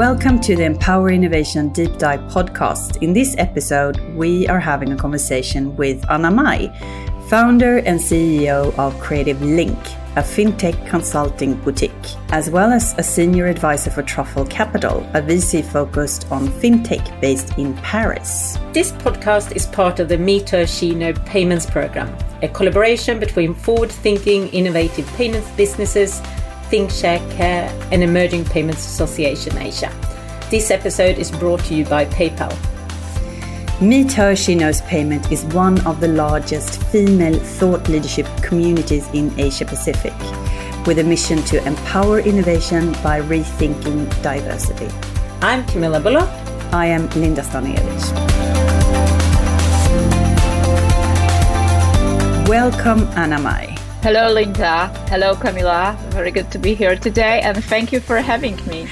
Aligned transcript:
Welcome 0.00 0.40
to 0.40 0.56
the 0.56 0.64
Empower 0.64 1.10
Innovation 1.10 1.68
Deep 1.74 1.98
Dive 1.98 2.20
podcast. 2.32 3.02
In 3.02 3.12
this 3.12 3.34
episode, 3.36 4.00
we 4.14 4.48
are 4.48 4.58
having 4.58 4.94
a 4.94 4.96
conversation 4.96 5.76
with 5.76 6.10
Anna 6.10 6.30
Maj, 6.30 6.70
founder 7.28 7.80
and 7.80 8.00
CEO 8.00 8.74
of 8.78 8.98
Creative 8.98 9.38
Link, 9.42 9.76
a 10.16 10.22
fintech 10.22 10.88
consulting 10.88 11.52
boutique, 11.56 11.92
as 12.30 12.48
well 12.48 12.72
as 12.72 12.94
a 12.96 13.02
senior 13.02 13.46
advisor 13.46 13.90
for 13.90 14.02
Truffle 14.02 14.46
Capital, 14.46 15.06
a 15.12 15.20
VC 15.20 15.62
focused 15.62 16.32
on 16.32 16.48
fintech 16.48 17.20
based 17.20 17.58
in 17.58 17.74
Paris. 17.74 18.56
This 18.72 18.92
podcast 18.92 19.54
is 19.54 19.66
part 19.66 20.00
of 20.00 20.08
the 20.08 20.66
She 20.66 20.94
Know 20.94 21.12
Payments 21.26 21.66
Program, 21.66 22.16
a 22.40 22.48
collaboration 22.48 23.20
between 23.20 23.52
forward 23.52 23.92
thinking, 23.92 24.48
innovative 24.48 25.06
payments 25.08 25.50
businesses 25.50 26.22
ThinkCheck 26.70 27.20
and 27.40 28.02
Emerging 28.02 28.44
Payments 28.44 28.86
Association 28.86 29.58
Asia. 29.58 29.92
This 30.50 30.70
episode 30.70 31.18
is 31.18 31.28
brought 31.32 31.64
to 31.64 31.74
you 31.74 31.84
by 31.84 32.04
PayPal. 32.04 32.56
Meet 33.80 34.12
Her 34.12 34.36
She 34.36 34.54
Knows 34.54 34.80
Payment 34.82 35.32
is 35.32 35.44
one 35.46 35.84
of 35.84 36.00
the 36.00 36.06
largest 36.06 36.80
female 36.84 37.36
thought 37.40 37.88
leadership 37.88 38.26
communities 38.40 39.08
in 39.12 39.36
Asia 39.36 39.64
Pacific, 39.64 40.14
with 40.86 41.00
a 41.00 41.04
mission 41.04 41.42
to 41.44 41.66
empower 41.66 42.20
innovation 42.20 42.92
by 43.02 43.20
rethinking 43.20 44.22
diversity. 44.22 44.88
I'm 45.40 45.66
Camilla 45.66 45.98
Bullock. 45.98 46.28
I 46.72 46.86
am 46.86 47.08
Linda 47.10 47.42
Stanojevic. 47.42 48.14
Welcome, 52.48 53.08
Anna 53.16 53.40
Maj. 53.40 53.79
Hello, 54.02 54.32
Linda. 54.32 54.86
Hello, 55.10 55.36
Camilla. 55.36 55.94
Very 56.08 56.30
good 56.30 56.50
to 56.52 56.58
be 56.58 56.72
here 56.72 56.96
today, 56.96 57.42
and 57.42 57.62
thank 57.62 57.92
you 57.92 58.00
for 58.00 58.16
having 58.16 58.56
me. 58.66 58.86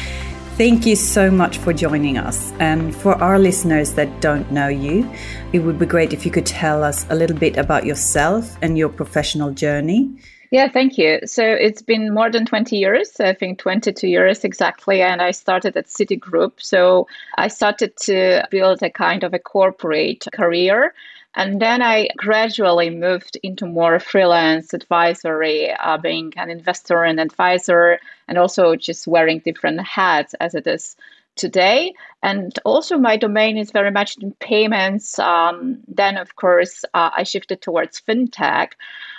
Thank 0.59 0.85
you 0.85 0.97
so 0.97 1.31
much 1.31 1.57
for 1.57 1.73
joining 1.73 2.19
us. 2.19 2.53
And 2.59 2.95
for 2.95 3.15
our 3.15 3.39
listeners 3.39 3.95
that 3.95 4.21
don't 4.21 4.53
know 4.53 4.69
you, 4.69 5.11
it 5.55 5.61
would 5.61 5.79
be 5.79 5.87
great 5.87 6.13
if 6.13 6.27
you 6.27 6.31
could 6.31 6.45
tell 6.45 6.85
us 6.85 7.07
a 7.09 7.15
little 7.15 7.39
bit 7.39 7.57
about 7.57 7.87
yourself 7.87 8.59
and 8.61 8.77
your 8.77 8.91
professional 8.91 9.51
journey. 9.51 10.11
Yeah, 10.51 10.69
thank 10.69 10.99
you. 10.99 11.21
So 11.25 11.43
it's 11.43 11.81
been 11.81 12.13
more 12.13 12.31
than 12.31 12.45
20 12.45 12.77
years, 12.77 13.19
I 13.19 13.33
think 13.33 13.59
22 13.61 14.09
years 14.09 14.45
exactly. 14.45 15.01
And 15.01 15.23
I 15.23 15.31
started 15.31 15.75
at 15.79 15.87
Citigroup. 15.87 16.53
So 16.59 17.07
I 17.39 17.49
started 17.49 17.97
to 18.03 18.47
build 18.51 18.83
a 18.83 18.91
kind 18.91 19.25
of 19.25 19.33
a 19.33 19.39
corporate 19.39 20.27
career 20.35 20.93
and 21.39 21.63
then 21.63 21.83
I 21.83 22.09
gradually 22.17 22.91
moved 22.91 23.39
into 23.45 23.65
more 23.65 24.01
freelance 24.01 24.75
advisory, 24.75 25.71
uh, 25.73 25.97
being 25.97 26.33
an 26.37 26.51
investor 26.51 27.05
and 27.05 27.21
advisor, 27.21 28.01
and 28.27 28.37
also 28.37 28.75
just 28.75 29.07
wearing 29.07 29.39
different 29.39 29.81
hats 29.81 30.35
as 30.41 30.57
it 30.57 30.67
is 30.67 30.97
today. 31.39 31.95
And 32.23 32.59
also, 32.65 32.99
my 32.99 33.17
domain 33.17 33.57
is 33.57 33.71
very 33.71 33.93
much 33.93 34.17
in 34.19 34.33
payments. 34.41 35.19
Um, 35.21 35.79
then, 35.87 36.17
of 36.17 36.35
course, 36.35 36.85
uh, 36.93 37.11
I 37.17 37.23
shifted 37.23 37.63
towards 37.63 38.01
fintech, 38.01 38.73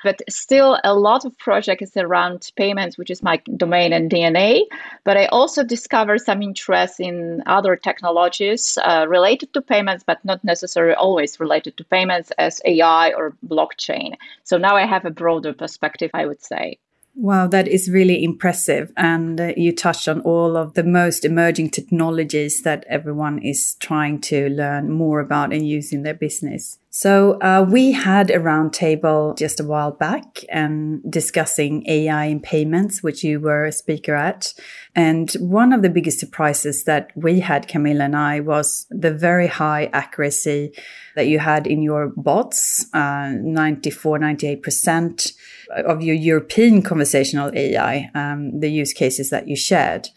but 0.03 0.21
still, 0.29 0.77
a 0.83 0.93
lot 0.93 1.23
of 1.23 1.37
projects 1.37 1.95
around 1.95 2.51
payments, 2.57 2.97
which 2.97 3.09
is 3.09 3.23
my 3.23 3.41
domain 3.55 3.93
and 3.93 4.11
DNA. 4.11 4.63
But 5.05 5.15
I 5.15 5.27
also 5.27 5.63
discovered 5.63 6.19
some 6.19 6.41
interest 6.41 6.99
in 6.99 7.41
other 7.45 7.77
technologies 7.77 8.77
uh, 8.83 9.05
related 9.07 9.53
to 9.53 9.61
payments, 9.61 10.03
but 10.05 10.23
not 10.25 10.43
necessarily 10.43 10.95
always 10.95 11.39
related 11.39 11.77
to 11.77 11.85
payments, 11.85 12.31
as 12.37 12.61
AI 12.65 13.13
or 13.13 13.33
blockchain. 13.47 14.15
So 14.43 14.57
now 14.57 14.75
I 14.75 14.85
have 14.85 15.05
a 15.05 15.11
broader 15.11 15.53
perspective, 15.53 16.11
I 16.13 16.25
would 16.25 16.43
say. 16.43 16.79
Wow, 17.21 17.47
that 17.47 17.67
is 17.67 17.89
really 17.89 18.23
impressive. 18.23 18.93
And 18.95 19.41
uh, 19.41 19.51
you 19.57 19.75
touched 19.75 20.07
on 20.07 20.21
all 20.21 20.55
of 20.55 20.75
the 20.75 20.85
most 20.85 21.25
emerging 21.25 21.71
technologies 21.71 22.61
that 22.61 22.85
everyone 22.87 23.39
is 23.39 23.75
trying 23.81 24.21
to 24.21 24.47
learn 24.47 24.89
more 24.89 25.19
about 25.19 25.51
and 25.51 25.67
use 25.67 25.91
in 25.91 26.03
their 26.03 26.13
business. 26.13 26.79
So 26.91 27.33
uh, 27.41 27.67
we 27.69 27.91
had 27.91 28.31
a 28.31 28.39
roundtable 28.39 29.37
just 29.37 29.59
a 29.59 29.65
while 29.65 29.91
back 29.91 30.45
and 30.47 31.01
discussing 31.11 31.85
AI 31.89 32.25
in 32.25 32.39
payments, 32.39 33.03
which 33.03 33.21
you 33.21 33.41
were 33.41 33.65
a 33.65 33.73
speaker 33.73 34.15
at. 34.15 34.53
And 34.95 35.29
one 35.33 35.73
of 35.73 35.81
the 35.81 35.89
biggest 35.89 36.19
surprises 36.19 36.85
that 36.85 37.11
we 37.15 37.41
had, 37.41 37.67
Camilla 37.67 38.05
and 38.05 38.15
I, 38.15 38.39
was 38.39 38.87
the 38.89 39.13
very 39.13 39.47
high 39.47 39.89
accuracy 39.91 40.71
that 41.17 41.27
you 41.27 41.39
had 41.39 41.67
in 41.67 41.81
your 41.81 42.13
bots, 42.15 42.85
uh, 42.93 43.33
94, 43.33 44.19
98% 44.19 45.33
of 45.69 46.01
your 46.01 46.15
European 46.15 46.81
conversational 46.81 47.51
AI, 47.53 48.09
um, 48.15 48.59
the 48.59 48.69
use 48.69 48.93
cases 48.93 49.29
that 49.29 49.47
you 49.47 49.55
shared. 49.55 50.09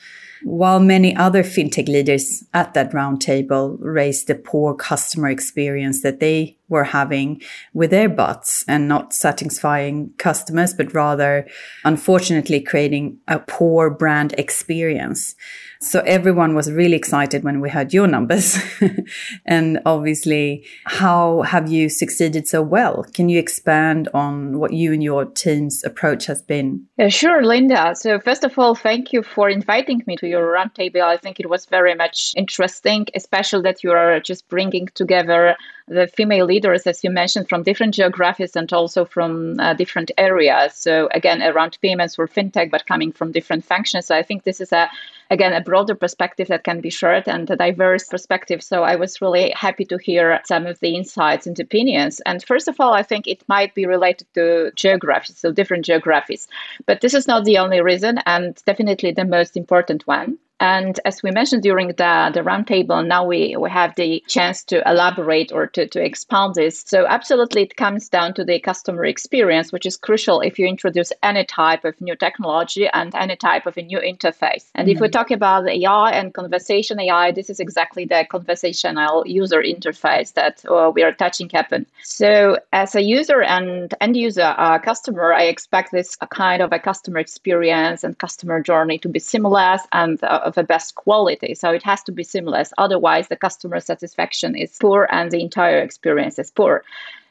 While 0.44 0.80
many 0.80 1.14
other 1.14 1.44
fintech 1.44 1.86
leaders 1.86 2.44
at 2.52 2.74
that 2.74 2.90
roundtable 2.90 3.76
raised 3.78 4.26
the 4.26 4.34
poor 4.34 4.74
customer 4.74 5.28
experience 5.28 6.02
that 6.02 6.18
they 6.18 6.58
were 6.68 6.84
having 6.84 7.40
with 7.74 7.90
their 7.90 8.08
bots 8.08 8.64
and 8.66 8.88
not 8.88 9.12
satisfying 9.12 10.12
customers, 10.18 10.74
but 10.74 10.94
rather, 10.94 11.46
unfortunately, 11.84 12.60
creating 12.60 13.18
a 13.28 13.38
poor 13.38 13.88
brand 13.88 14.34
experience. 14.36 15.36
So 15.82 15.98
everyone 16.06 16.54
was 16.54 16.70
really 16.70 16.94
excited 16.94 17.42
when 17.42 17.60
we 17.60 17.68
heard 17.68 17.92
your 17.92 18.06
numbers. 18.06 18.56
and 19.46 19.80
obviously, 19.84 20.64
how 20.84 21.42
have 21.42 21.68
you 21.68 21.88
succeeded 21.88 22.46
so 22.46 22.62
well? 22.62 23.04
Can 23.12 23.28
you 23.28 23.40
expand 23.40 24.08
on 24.14 24.60
what 24.60 24.72
you 24.72 24.92
and 24.92 25.02
your 25.02 25.24
team's 25.24 25.82
approach 25.82 26.26
has 26.26 26.40
been? 26.40 26.86
Yeah, 26.98 27.08
sure, 27.08 27.44
Linda. 27.44 27.94
So 27.96 28.20
first 28.20 28.44
of 28.44 28.56
all, 28.60 28.76
thank 28.76 29.12
you 29.12 29.24
for 29.24 29.50
inviting 29.50 30.04
me 30.06 30.14
to 30.18 30.28
your 30.28 30.54
roundtable. 30.54 31.02
I 31.02 31.16
think 31.16 31.40
it 31.40 31.50
was 31.50 31.66
very 31.66 31.96
much 31.96 32.32
interesting, 32.36 33.06
especially 33.16 33.62
that 33.62 33.82
you 33.82 33.90
are 33.90 34.20
just 34.20 34.48
bringing 34.48 34.86
together 34.94 35.56
the 35.92 36.06
female 36.06 36.46
leaders, 36.46 36.86
as 36.86 37.04
you 37.04 37.10
mentioned, 37.10 37.48
from 37.48 37.62
different 37.62 37.94
geographies 37.94 38.56
and 38.56 38.72
also 38.72 39.04
from 39.04 39.60
uh, 39.60 39.74
different 39.74 40.10
areas. 40.18 40.74
So 40.74 41.08
again, 41.12 41.42
around 41.42 41.78
payments 41.82 42.18
or 42.18 42.26
fintech, 42.26 42.70
but 42.70 42.86
coming 42.86 43.12
from 43.12 43.32
different 43.32 43.64
functions. 43.64 44.06
So 44.06 44.16
I 44.16 44.22
think 44.22 44.44
this 44.44 44.60
is 44.60 44.72
a 44.72 44.88
again 45.30 45.52
a 45.52 45.60
broader 45.60 45.94
perspective 45.94 46.48
that 46.48 46.64
can 46.64 46.80
be 46.80 46.90
shared 46.90 47.26
and 47.28 47.50
a 47.50 47.56
diverse 47.56 48.04
perspective. 48.08 48.62
So 48.62 48.82
I 48.82 48.96
was 48.96 49.20
really 49.20 49.50
happy 49.50 49.84
to 49.86 49.98
hear 49.98 50.40
some 50.44 50.66
of 50.66 50.80
the 50.80 50.94
insights 50.94 51.46
and 51.46 51.58
opinions. 51.58 52.20
And 52.26 52.42
first 52.42 52.68
of 52.68 52.80
all, 52.80 52.92
I 52.92 53.02
think 53.02 53.26
it 53.26 53.42
might 53.48 53.74
be 53.74 53.86
related 53.86 54.26
to 54.34 54.72
geography, 54.74 55.32
so 55.32 55.52
different 55.52 55.84
geographies. 55.84 56.48
But 56.86 57.00
this 57.00 57.14
is 57.14 57.26
not 57.26 57.44
the 57.44 57.58
only 57.58 57.80
reason, 57.80 58.18
and 58.26 58.60
definitely 58.64 59.12
the 59.12 59.24
most 59.24 59.56
important 59.56 60.06
one. 60.06 60.38
And 60.62 61.00
as 61.04 61.24
we 61.24 61.32
mentioned 61.32 61.64
during 61.64 61.88
the, 61.88 62.30
the 62.32 62.40
roundtable, 62.40 63.04
now 63.04 63.26
we, 63.26 63.56
we 63.56 63.68
have 63.68 63.96
the 63.96 64.22
chance 64.28 64.62
to 64.66 64.88
elaborate 64.88 65.50
or 65.50 65.66
to, 65.66 65.88
to 65.88 66.00
expand 66.00 66.54
this. 66.54 66.84
So, 66.86 67.04
absolutely, 67.04 67.62
it 67.62 67.74
comes 67.76 68.08
down 68.08 68.34
to 68.34 68.44
the 68.44 68.60
customer 68.60 69.04
experience, 69.04 69.72
which 69.72 69.86
is 69.86 69.96
crucial 69.96 70.40
if 70.40 70.60
you 70.60 70.68
introduce 70.68 71.12
any 71.24 71.44
type 71.44 71.84
of 71.84 72.00
new 72.00 72.14
technology 72.14 72.86
and 72.92 73.12
any 73.16 73.34
type 73.34 73.66
of 73.66 73.76
a 73.76 73.82
new 73.82 73.98
interface. 73.98 74.70
And 74.76 74.86
mm-hmm. 74.86 74.94
if 74.94 75.00
we 75.00 75.08
mm-hmm. 75.08 75.10
talk 75.10 75.32
about 75.32 75.68
AI 75.68 76.12
and 76.12 76.32
conversation 76.32 77.00
AI, 77.00 77.32
this 77.32 77.50
is 77.50 77.58
exactly 77.58 78.04
the 78.04 78.24
conversational 78.30 79.26
user 79.26 79.60
interface 79.60 80.32
that 80.34 80.64
uh, 80.66 80.92
we 80.94 81.02
are 81.02 81.12
touching 81.12 81.50
upon. 81.54 81.86
So, 82.04 82.56
as 82.72 82.94
a 82.94 83.02
user 83.02 83.42
and 83.42 83.92
end 84.00 84.16
user 84.16 84.54
uh, 84.56 84.78
customer, 84.78 85.32
I 85.32 85.46
expect 85.46 85.90
this 85.90 86.14
kind 86.30 86.62
of 86.62 86.72
a 86.72 86.78
customer 86.78 87.18
experience 87.18 88.04
and 88.04 88.16
customer 88.16 88.62
journey 88.62 88.98
to 88.98 89.08
be 89.08 89.18
seamless 89.18 89.82
and 89.90 90.22
uh, 90.22 90.51
of 90.52 90.58
a 90.58 90.66
best 90.66 90.94
quality. 90.94 91.54
So 91.54 91.70
it 91.70 91.82
has 91.82 92.02
to 92.04 92.12
be 92.12 92.24
seamless. 92.24 92.72
Otherwise, 92.78 93.28
the 93.28 93.36
customer 93.36 93.80
satisfaction 93.80 94.54
is 94.54 94.76
poor 94.80 95.08
and 95.10 95.30
the 95.30 95.40
entire 95.40 95.78
experience 95.78 96.38
is 96.38 96.50
poor. 96.50 96.84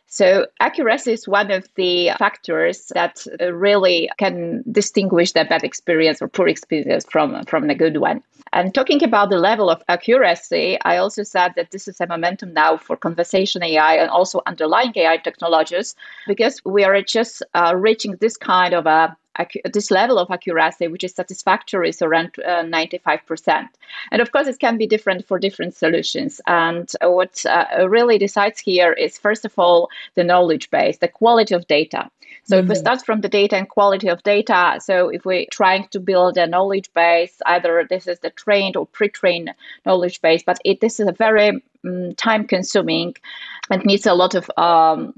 So, 0.08 0.48
accuracy 0.60 1.14
is 1.14 1.26
one 1.26 1.52
of 1.52 1.70
the 1.76 2.12
factors 2.20 2.92
that 2.94 3.26
really 3.40 4.10
can 4.18 4.62
distinguish 4.70 5.32
the 5.32 5.46
bad 5.46 5.64
experience 5.64 6.22
or 6.22 6.28
poor 6.28 6.50
experience 6.50 7.06
from, 7.10 7.46
from 7.46 7.68
the 7.68 7.76
good 7.76 7.96
one. 7.96 8.22
And 8.52 8.74
talking 8.74 9.02
about 9.06 9.30
the 9.30 9.38
level 9.38 9.70
of 9.70 9.82
accuracy, 9.88 10.78
I 10.84 10.98
also 10.98 11.24
said 11.24 11.54
that 11.56 11.72
this 11.72 11.88
is 11.88 12.02
a 12.02 12.08
momentum 12.08 12.54
now 12.54 12.76
for 12.76 12.98
conversation 12.98 13.64
AI 13.64 13.96
and 13.96 14.10
also 14.10 14.42
underlying 14.46 14.92
AI 14.98 15.16
technologies 15.16 15.96
because 16.28 16.60
we 16.66 16.84
are 16.84 17.02
just 17.02 17.42
uh, 17.54 17.74
reaching 17.78 18.18
this 18.20 18.36
kind 18.36 18.74
of 18.74 18.86
a 18.88 19.16
this 19.74 19.92
level 19.92 20.18
of 20.18 20.32
accuracy, 20.32 20.88
which 20.88 21.04
is 21.04 21.14
satisfactory, 21.14 21.90
is 21.90 22.02
around 22.02 22.32
uh, 22.40 22.64
95%. 22.64 23.68
And 24.12 24.22
of 24.22 24.32
course, 24.32 24.48
it 24.48 24.60
can 24.60 24.78
be 24.78 24.88
different 24.88 25.28
for 25.28 25.40
different 25.40 25.76
solutions. 25.76 26.42
And 26.48 26.92
what 27.02 27.46
uh, 27.46 27.88
really 27.88 28.18
decides 28.18 28.60
here 28.60 28.94
is, 28.94 29.18
first 29.18 29.46
of 29.46 29.58
all, 29.58 29.90
the 30.16 30.24
knowledge 30.24 30.70
base, 30.70 30.98
the 30.98 31.08
quality 31.08 31.56
of 31.56 31.68
data. 31.68 32.10
So 32.44 32.56
mm-hmm. 32.56 32.64
if 32.64 32.70
we 32.70 32.76
mm-hmm. 32.76 32.82
start 32.82 33.06
from 33.06 33.22
the 33.22 33.30
data 33.30 33.56
and 33.56 33.70
quality 33.70 34.10
of 34.10 34.24
data, 34.24 34.80
so 34.82 35.10
if 35.10 35.26
we're 35.26 35.46
trying 35.52 35.88
to 35.90 36.00
build 36.00 36.38
a 36.38 36.48
knowledge 36.48 36.92
base, 36.94 37.42
either 37.46 37.86
this 37.90 38.08
is 38.08 38.20
the 38.20 38.30
trained 38.30 38.76
or 38.76 38.86
pre-trained 38.88 39.54
knowledge 39.86 40.22
base, 40.22 40.44
but 40.44 40.60
it, 40.66 40.82
this 40.82 41.00
is 41.00 41.08
a 41.08 41.12
very 41.12 41.62
um, 41.86 42.14
time 42.16 42.46
consuming 42.46 43.16
and 43.70 43.86
needs 43.86 44.06
a 44.06 44.14
lot 44.14 44.36
of 44.36 44.50
um, 44.58 45.14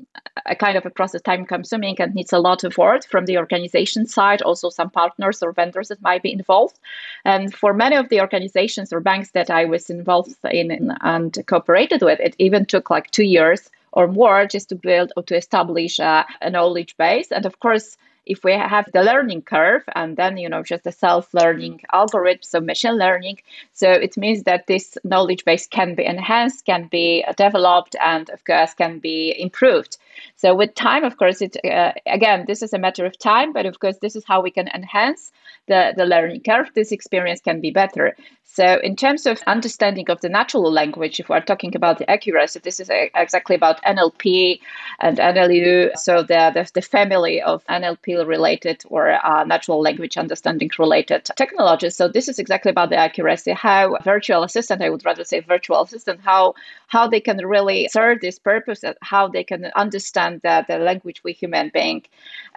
a 0.46 0.56
kind 0.56 0.78
of 0.78 0.86
a 0.86 0.90
process 0.90 1.22
time 1.22 1.46
consuming 1.46 1.96
and 2.00 2.14
needs 2.14 2.34
a 2.34 2.40
lot 2.40 2.64
of 2.64 2.78
work 2.78 3.06
from 3.06 3.26
the 3.26 3.38
organization 3.38 4.06
side 4.06 4.42
also 4.42 4.70
some 4.70 4.90
partners 4.90 5.44
or 5.44 5.52
vendors 5.52 5.90
that 5.90 6.02
might 6.02 6.24
be 6.24 6.32
involved. 6.32 6.80
And 7.26 7.54
for 7.54 7.74
many 7.74 7.96
of 7.96 8.10
the 8.10 8.22
organizations 8.22 8.92
or 8.92 9.00
banks 9.00 9.32
that 9.32 9.50
i 9.50 9.66
was 9.66 9.90
involved 9.90 10.36
in 10.52 10.92
and 11.02 11.38
cooperated 11.48 12.02
with 12.02 12.20
it 12.20 12.36
even 12.40 12.66
took 12.66 12.90
like 12.90 13.12
two 13.12 13.26
years 13.26 13.70
or 13.92 14.08
more 14.08 14.46
just 14.46 14.70
to 14.70 14.76
build 14.76 15.14
or 15.16 15.24
to 15.24 15.36
establish 15.36 16.00
a, 16.00 16.26
a 16.42 16.50
knowledge 16.50 16.98
base. 16.98 17.32
And 17.32 17.46
of 17.46 17.60
course 17.60 17.98
if 18.26 18.44
we 18.44 18.54
have 18.54 18.90
the 18.94 19.04
learning 19.04 19.42
curve 19.42 19.84
and 19.96 20.18
then 20.18 20.38
you 20.38 20.50
know 20.50 20.64
just 20.64 20.84
the 20.84 20.92
self-learning 20.92 21.82
algorithms 21.94 22.46
so 22.46 22.60
machine 22.60 22.98
learning. 22.98 23.40
So 23.74 23.92
it 23.92 24.18
means 24.18 24.44
that 24.44 24.68
this 24.68 24.98
knowledge 25.04 25.46
base 25.46 25.68
can 25.68 25.96
be 25.96 26.06
enhanced 26.06 26.66
can 26.66 26.88
be 26.88 27.26
developed 27.38 27.96
and 28.02 28.30
of 28.30 28.44
course 28.46 28.74
can 28.74 29.00
be 29.00 29.36
improved 29.40 29.98
so 30.36 30.56
with 30.56 30.74
time 30.76 31.04
of 31.04 31.18
course 31.18 31.42
it 31.42 31.58
uh, 31.66 31.92
again 32.06 32.46
this 32.48 32.62
is 32.62 32.74
a 32.74 32.80
matter 32.80 33.06
of 33.06 33.18
time 33.18 33.54
but 33.54 33.66
of 33.66 33.80
course 33.80 33.98
this 34.02 34.16
is 34.16 34.24
how 34.26 34.42
we 34.42 34.52
can 34.52 34.68
enhance 34.70 35.32
the, 35.68 35.94
the 35.96 36.06
learning 36.06 36.42
curve 36.42 36.70
this 36.76 36.92
experience 36.92 37.40
can 37.40 37.62
be 37.62 37.72
better 37.72 38.16
so, 38.54 38.80
in 38.84 38.96
terms 38.96 39.26
of 39.26 39.42
understanding 39.48 40.12
of 40.12 40.22
the 40.22 40.30
natural 40.30 40.72
language, 40.72 41.20
if 41.20 41.28
we're 41.28 41.42
talking 41.42 41.76
about 41.76 41.98
the 41.98 42.08
accuracy, 42.08 42.60
this 42.60 42.80
is 42.80 42.88
a, 42.88 43.10
exactly 43.16 43.56
about 43.56 43.82
NLP 43.82 44.60
and 45.00 45.18
NLU. 45.18 45.90
So, 45.98 46.22
the, 46.22 46.52
the, 46.54 46.70
the 46.76 46.84
family 46.84 47.42
of 47.42 47.66
NLP 47.66 48.28
related 48.28 48.84
or 48.90 49.10
uh, 49.26 49.44
natural 49.46 49.82
language 49.82 50.18
understanding 50.18 50.70
related 50.78 51.26
technologies. 51.36 51.96
So, 51.96 52.08
this 52.08 52.28
is 52.28 52.38
exactly 52.38 52.70
about 52.70 52.92
the 52.92 52.96
accuracy, 52.96 53.54
how 53.54 53.98
virtual 54.04 54.44
assistant, 54.44 54.84
I 54.84 54.92
would 54.92 55.04
rather 55.04 55.24
say 55.24 55.40
virtual 55.40 55.82
assistant, 55.82 56.22
how 56.22 56.54
how 56.86 57.08
they 57.08 57.22
can 57.22 57.38
really 57.38 57.88
serve 57.88 58.22
this 58.22 58.38
purpose, 58.38 58.84
how 59.02 59.28
they 59.28 59.44
can 59.44 59.72
understand 59.76 60.03
the, 60.12 60.66
the 60.68 60.78
language 60.78 61.24
we 61.24 61.34
human 61.34 61.72
being 61.74 62.04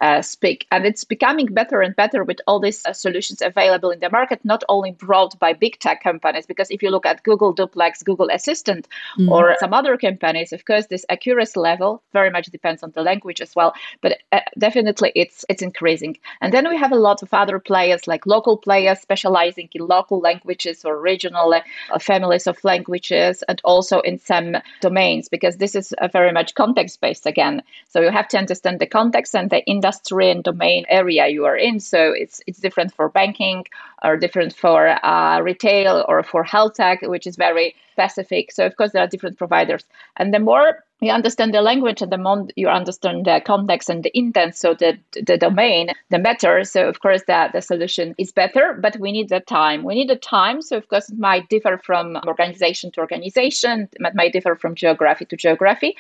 uh, 0.01 0.23
speak. 0.23 0.67
And 0.71 0.85
it's 0.85 1.05
becoming 1.05 1.47
better 1.47 1.81
and 1.81 1.95
better 1.97 2.25
with 2.25 2.41
all 2.47 2.61
these 2.61 2.85
uh, 2.85 2.93
solutions 2.93 3.43
available 3.43 3.91
in 3.91 4.01
the 4.01 4.11
market, 4.11 4.45
not 4.45 4.65
only 4.69 4.93
brought 4.93 5.39
by 5.39 5.53
big 5.53 5.79
tech 5.79 6.03
companies, 6.03 6.47
because 6.47 6.71
if 6.71 6.83
you 6.83 6.91
look 6.91 7.07
at 7.07 7.23
Google 7.23 7.53
Duplex, 7.53 8.03
Google 8.03 8.29
Assistant, 8.31 8.89
mm. 9.19 9.31
or 9.31 9.57
some 9.59 9.73
other 9.73 9.97
companies, 9.97 10.53
of 10.53 10.65
course, 10.65 10.87
this 10.87 11.05
accuracy 11.09 11.59
level 11.61 12.03
very 12.13 12.31
much 12.31 12.47
depends 12.47 12.83
on 12.83 12.93
the 12.93 13.03
language 13.03 13.41
as 13.41 13.55
well. 13.55 13.75
But 14.01 14.19
uh, 14.33 14.41
definitely 14.59 15.13
it's 15.15 15.45
it's 15.49 15.63
increasing. 15.63 16.19
And 16.41 16.53
then 16.53 16.69
we 16.69 16.77
have 16.77 16.93
a 16.93 16.97
lot 16.97 17.23
of 17.23 17.33
other 17.33 17.59
players, 17.59 18.07
like 18.07 18.27
local 18.27 18.57
players 18.57 19.01
specializing 19.01 19.69
in 19.73 19.87
local 19.87 20.21
languages 20.21 20.85
or 20.85 21.01
regional 21.01 21.55
uh, 21.55 21.99
families 21.99 22.47
of 22.47 22.63
languages, 22.65 23.43
and 23.49 23.61
also 23.65 24.01
in 24.01 24.19
some 24.19 24.57
domains, 24.81 25.29
because 25.29 25.57
this 25.57 25.75
is 25.75 25.95
very 26.13 26.33
much 26.33 26.55
context 26.55 27.01
based 27.01 27.27
again. 27.37 27.63
So 27.89 28.01
you 28.01 28.11
have 28.11 28.29
to 28.29 28.39
understand 28.39 28.81
the 28.81 28.87
context 28.87 29.35
and 29.35 29.51
the 29.51 29.65
industry 29.67 30.31
and 30.31 30.43
domain 30.43 30.85
area 30.89 31.29
you 31.29 31.45
are 31.45 31.57
in. 31.57 31.81
So 31.81 32.13
it's 32.13 32.41
it's 32.47 32.61
different 32.61 32.95
for 32.95 33.09
banking 33.09 33.65
or 34.03 34.17
different 34.17 34.55
for 34.55 34.81
uh, 35.05 35.41
retail 35.41 36.05
or 36.09 36.23
for 36.23 36.43
health 36.45 36.75
tech, 36.75 37.03
which 37.03 37.27
is 37.27 37.37
very 37.37 37.75
specific. 37.97 38.53
So 38.53 38.67
of 38.67 38.77
course 38.77 38.93
there 38.93 39.03
are 39.03 39.09
different 39.09 39.39
providers, 39.39 39.85
and 40.17 40.35
the 40.35 40.39
more 40.39 40.85
you 41.01 41.13
understand 41.13 41.53
the 41.53 41.61
language 41.61 42.01
and 42.01 42.11
the 42.11 42.17
more 42.17 42.49
you 42.57 42.69
understand 42.69 43.27
the 43.27 43.43
context 43.45 43.91
and 43.91 44.03
the 44.03 44.17
intent, 44.17 44.57
so 44.57 44.73
the 44.73 44.99
the 45.27 45.37
domain, 45.37 45.91
the 46.09 46.19
matter. 46.19 46.65
So 46.65 46.89
of 46.89 47.01
course 47.01 47.23
that 47.27 47.53
the 47.53 47.61
solution 47.61 48.15
is 48.17 48.33
better, 48.33 48.79
but 48.81 48.97
we 48.99 49.13
need 49.13 49.29
the 49.29 49.41
time. 49.41 49.85
We 49.85 49.95
need 49.95 50.09
the 50.09 50.17
time. 50.17 50.63
So 50.63 50.77
of 50.79 50.89
course 50.89 51.11
it 51.11 51.19
might 51.19 51.51
differ 51.51 51.79
from 51.79 52.17
organization 52.27 52.91
to 52.93 53.01
organization. 53.01 53.89
It 53.93 54.15
might 54.15 54.33
differ 54.33 54.57
from 54.57 54.75
geography 54.75 55.27
to 55.27 55.37
geography. 55.37 55.97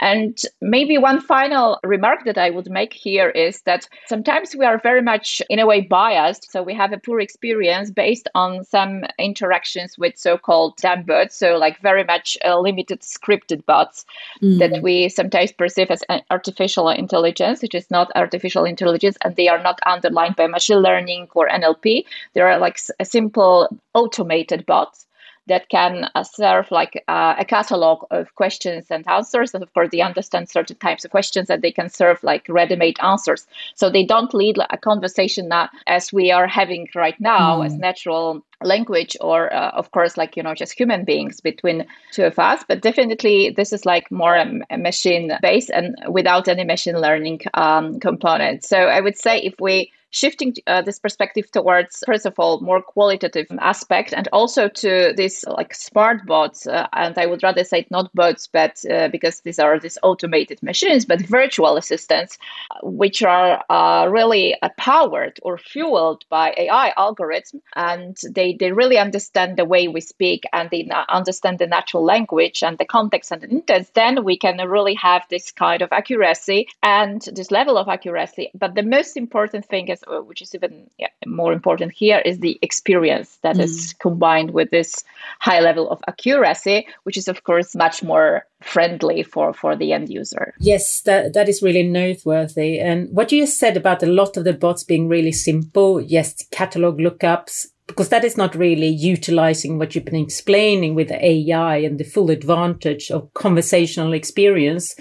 And 0.00 0.36
maybe 0.60 0.98
one 0.98 1.20
final 1.20 1.78
remark 1.84 2.24
that 2.24 2.38
I 2.38 2.50
would 2.50 2.68
make 2.70 2.92
here 2.92 3.30
is 3.30 3.62
that 3.62 3.88
sometimes 4.08 4.56
we 4.56 4.64
are 4.64 4.78
very 4.78 5.02
much 5.02 5.40
in 5.48 5.60
a 5.60 5.66
way 5.66 5.80
biased. 5.82 6.50
So 6.50 6.62
we 6.62 6.74
have 6.74 6.92
a 6.92 6.98
poor 6.98 7.20
experience 7.20 7.92
based 7.92 8.28
on 8.34 8.64
some 8.64 9.04
interactions 9.18 9.96
with 9.96 10.18
so-called 10.18 10.76
dumb 10.78 11.04
bots. 11.04 11.36
So 11.40 11.56
like 11.56 11.80
very 11.80 12.04
much 12.04 12.36
uh, 12.44 12.58
limited 12.60 13.00
scripted 13.00 13.64
bots 13.64 14.04
mm. 14.42 14.58
that 14.58 14.82
we 14.82 15.08
sometimes 15.08 15.52
perceive 15.52 15.90
as 15.90 16.04
artificial 16.30 16.90
intelligence, 16.90 17.62
which 17.62 17.74
is 17.74 17.90
not 17.90 18.12
artificial 18.14 18.64
intelligence, 18.64 19.16
and 19.24 19.34
they 19.36 19.48
are 19.48 19.62
not 19.62 19.80
underlined 19.86 20.36
by 20.36 20.46
machine 20.46 20.78
learning 20.78 21.28
or 21.34 21.48
NLP. 21.48 22.04
They 22.34 22.40
are 22.42 22.58
like 22.58 22.78
a 22.98 23.06
simple 23.06 23.68
automated 23.94 24.66
bots 24.66 25.06
that 25.50 25.68
can 25.68 26.08
uh, 26.14 26.22
serve 26.22 26.70
like 26.70 27.02
uh, 27.08 27.34
a 27.38 27.44
catalog 27.44 28.06
of 28.10 28.34
questions 28.36 28.86
and 28.90 29.06
answers. 29.08 29.52
And 29.52 29.62
of 29.62 29.72
course, 29.74 29.90
they 29.90 30.00
understand 30.00 30.48
certain 30.48 30.76
types 30.76 31.04
of 31.04 31.10
questions 31.10 31.48
that 31.48 31.60
they 31.60 31.72
can 31.72 31.90
serve 31.90 32.22
like 32.22 32.46
ready-made 32.48 32.98
answers. 33.02 33.46
So 33.74 33.90
they 33.90 34.04
don't 34.04 34.32
lead 34.32 34.58
a 34.70 34.78
conversation 34.78 35.50
as 35.86 36.12
we 36.12 36.30
are 36.30 36.46
having 36.46 36.88
right 36.94 37.20
now 37.20 37.58
mm. 37.58 37.66
as 37.66 37.74
natural 37.74 38.42
language 38.62 39.16
or 39.20 39.52
uh, 39.52 39.70
of 39.70 39.90
course 39.90 40.16
like 40.16 40.36
you 40.36 40.42
know 40.42 40.54
just 40.54 40.72
human 40.72 41.02
beings 41.04 41.40
between 41.40 41.86
two 42.12 42.24
of 42.24 42.38
us 42.38 42.62
but 42.68 42.82
definitely 42.82 43.48
this 43.56 43.72
is 43.72 43.86
like 43.86 44.10
more 44.10 44.36
a, 44.36 44.60
a 44.68 44.76
machine 44.76 45.32
based 45.40 45.70
and 45.70 45.96
without 46.10 46.46
any 46.46 46.64
machine 46.64 47.00
learning 47.00 47.40
um, 47.54 47.98
component 48.00 48.62
so 48.62 48.76
i 48.76 49.00
would 49.00 49.16
say 49.16 49.38
if 49.38 49.54
we 49.60 49.90
shifting 50.10 50.54
uh, 50.66 50.82
this 50.82 50.98
perspective 50.98 51.50
towards 51.50 52.02
first 52.06 52.26
of 52.26 52.38
all 52.38 52.60
more 52.60 52.82
qualitative 52.82 53.46
aspect 53.60 54.12
and 54.12 54.28
also 54.32 54.68
to 54.68 55.12
these 55.16 55.44
like 55.48 55.74
smart 55.74 56.24
bots 56.26 56.66
uh, 56.66 56.86
and 56.94 57.16
i 57.18 57.26
would 57.26 57.42
rather 57.42 57.64
say 57.64 57.86
not 57.90 58.12
bots 58.14 58.46
but 58.46 58.82
uh, 58.90 59.08
because 59.08 59.40
these 59.40 59.58
are 59.58 59.78
these 59.78 59.98
automated 60.02 60.62
machines 60.62 61.04
but 61.04 61.20
virtual 61.22 61.76
assistants 61.76 62.38
which 62.82 63.22
are 63.22 63.62
uh, 63.70 64.06
really 64.08 64.60
uh, 64.62 64.68
powered 64.76 65.38
or 65.42 65.56
fueled 65.58 66.24
by 66.28 66.54
ai 66.56 66.92
algorithms 66.96 67.60
and 67.76 68.16
they 68.34 68.56
they 68.58 68.72
really 68.72 68.98
understand 68.98 69.56
the 69.56 69.64
way 69.64 69.88
we 69.88 70.00
speak 70.00 70.44
and 70.52 70.70
they 70.70 70.88
understand 71.08 71.58
the 71.58 71.66
natural 71.66 72.04
language 72.04 72.62
and 72.62 72.78
the 72.78 72.84
context 72.84 73.30
and 73.30 73.42
the 73.42 73.50
intent. 73.50 73.90
Then 73.94 74.24
we 74.24 74.36
can 74.36 74.56
really 74.68 74.94
have 74.94 75.22
this 75.30 75.50
kind 75.50 75.82
of 75.82 75.92
accuracy 75.92 76.68
and 76.82 77.22
this 77.32 77.50
level 77.50 77.76
of 77.76 77.88
accuracy. 77.88 78.50
But 78.54 78.74
the 78.74 78.82
most 78.82 79.16
important 79.16 79.64
thing 79.66 79.88
is 79.88 79.99
uh, 80.06 80.20
which 80.20 80.42
is 80.42 80.54
even 80.54 80.90
yeah, 80.98 81.08
more 81.26 81.52
important 81.52 81.92
here, 81.92 82.20
is 82.24 82.38
the 82.38 82.58
experience 82.62 83.38
that 83.42 83.56
mm. 83.56 83.62
is 83.62 83.94
combined 83.98 84.52
with 84.52 84.70
this 84.70 85.04
high 85.38 85.60
level 85.60 85.90
of 85.90 86.02
accuracy, 86.08 86.86
which 87.04 87.16
is 87.16 87.28
of 87.28 87.44
course 87.44 87.74
much 87.74 88.02
more 88.02 88.46
friendly 88.60 89.22
for 89.22 89.52
for 89.52 89.76
the 89.76 89.92
end 89.92 90.08
user. 90.08 90.54
Yes, 90.58 91.02
that 91.02 91.34
that 91.34 91.48
is 91.48 91.62
really 91.62 91.82
noteworthy. 91.82 92.78
And 92.78 93.08
what 93.10 93.32
you 93.32 93.46
said 93.46 93.76
about 93.76 94.02
a 94.02 94.06
lot 94.06 94.36
of 94.36 94.44
the 94.44 94.52
bots 94.52 94.84
being 94.84 95.08
really 95.08 95.32
simple, 95.32 96.00
yes, 96.00 96.44
catalog 96.50 96.98
lookups, 96.98 97.66
because 97.86 98.08
that 98.10 98.24
is 98.24 98.36
not 98.36 98.54
really 98.54 98.88
utilizing 98.88 99.78
what 99.78 99.94
you've 99.94 100.04
been 100.04 100.14
explaining 100.14 100.94
with 100.94 101.10
AI 101.10 101.78
and 101.78 101.98
the 101.98 102.04
full 102.04 102.30
advantage 102.30 103.10
of 103.10 103.32
conversational 103.34 104.12
experience, 104.12 104.94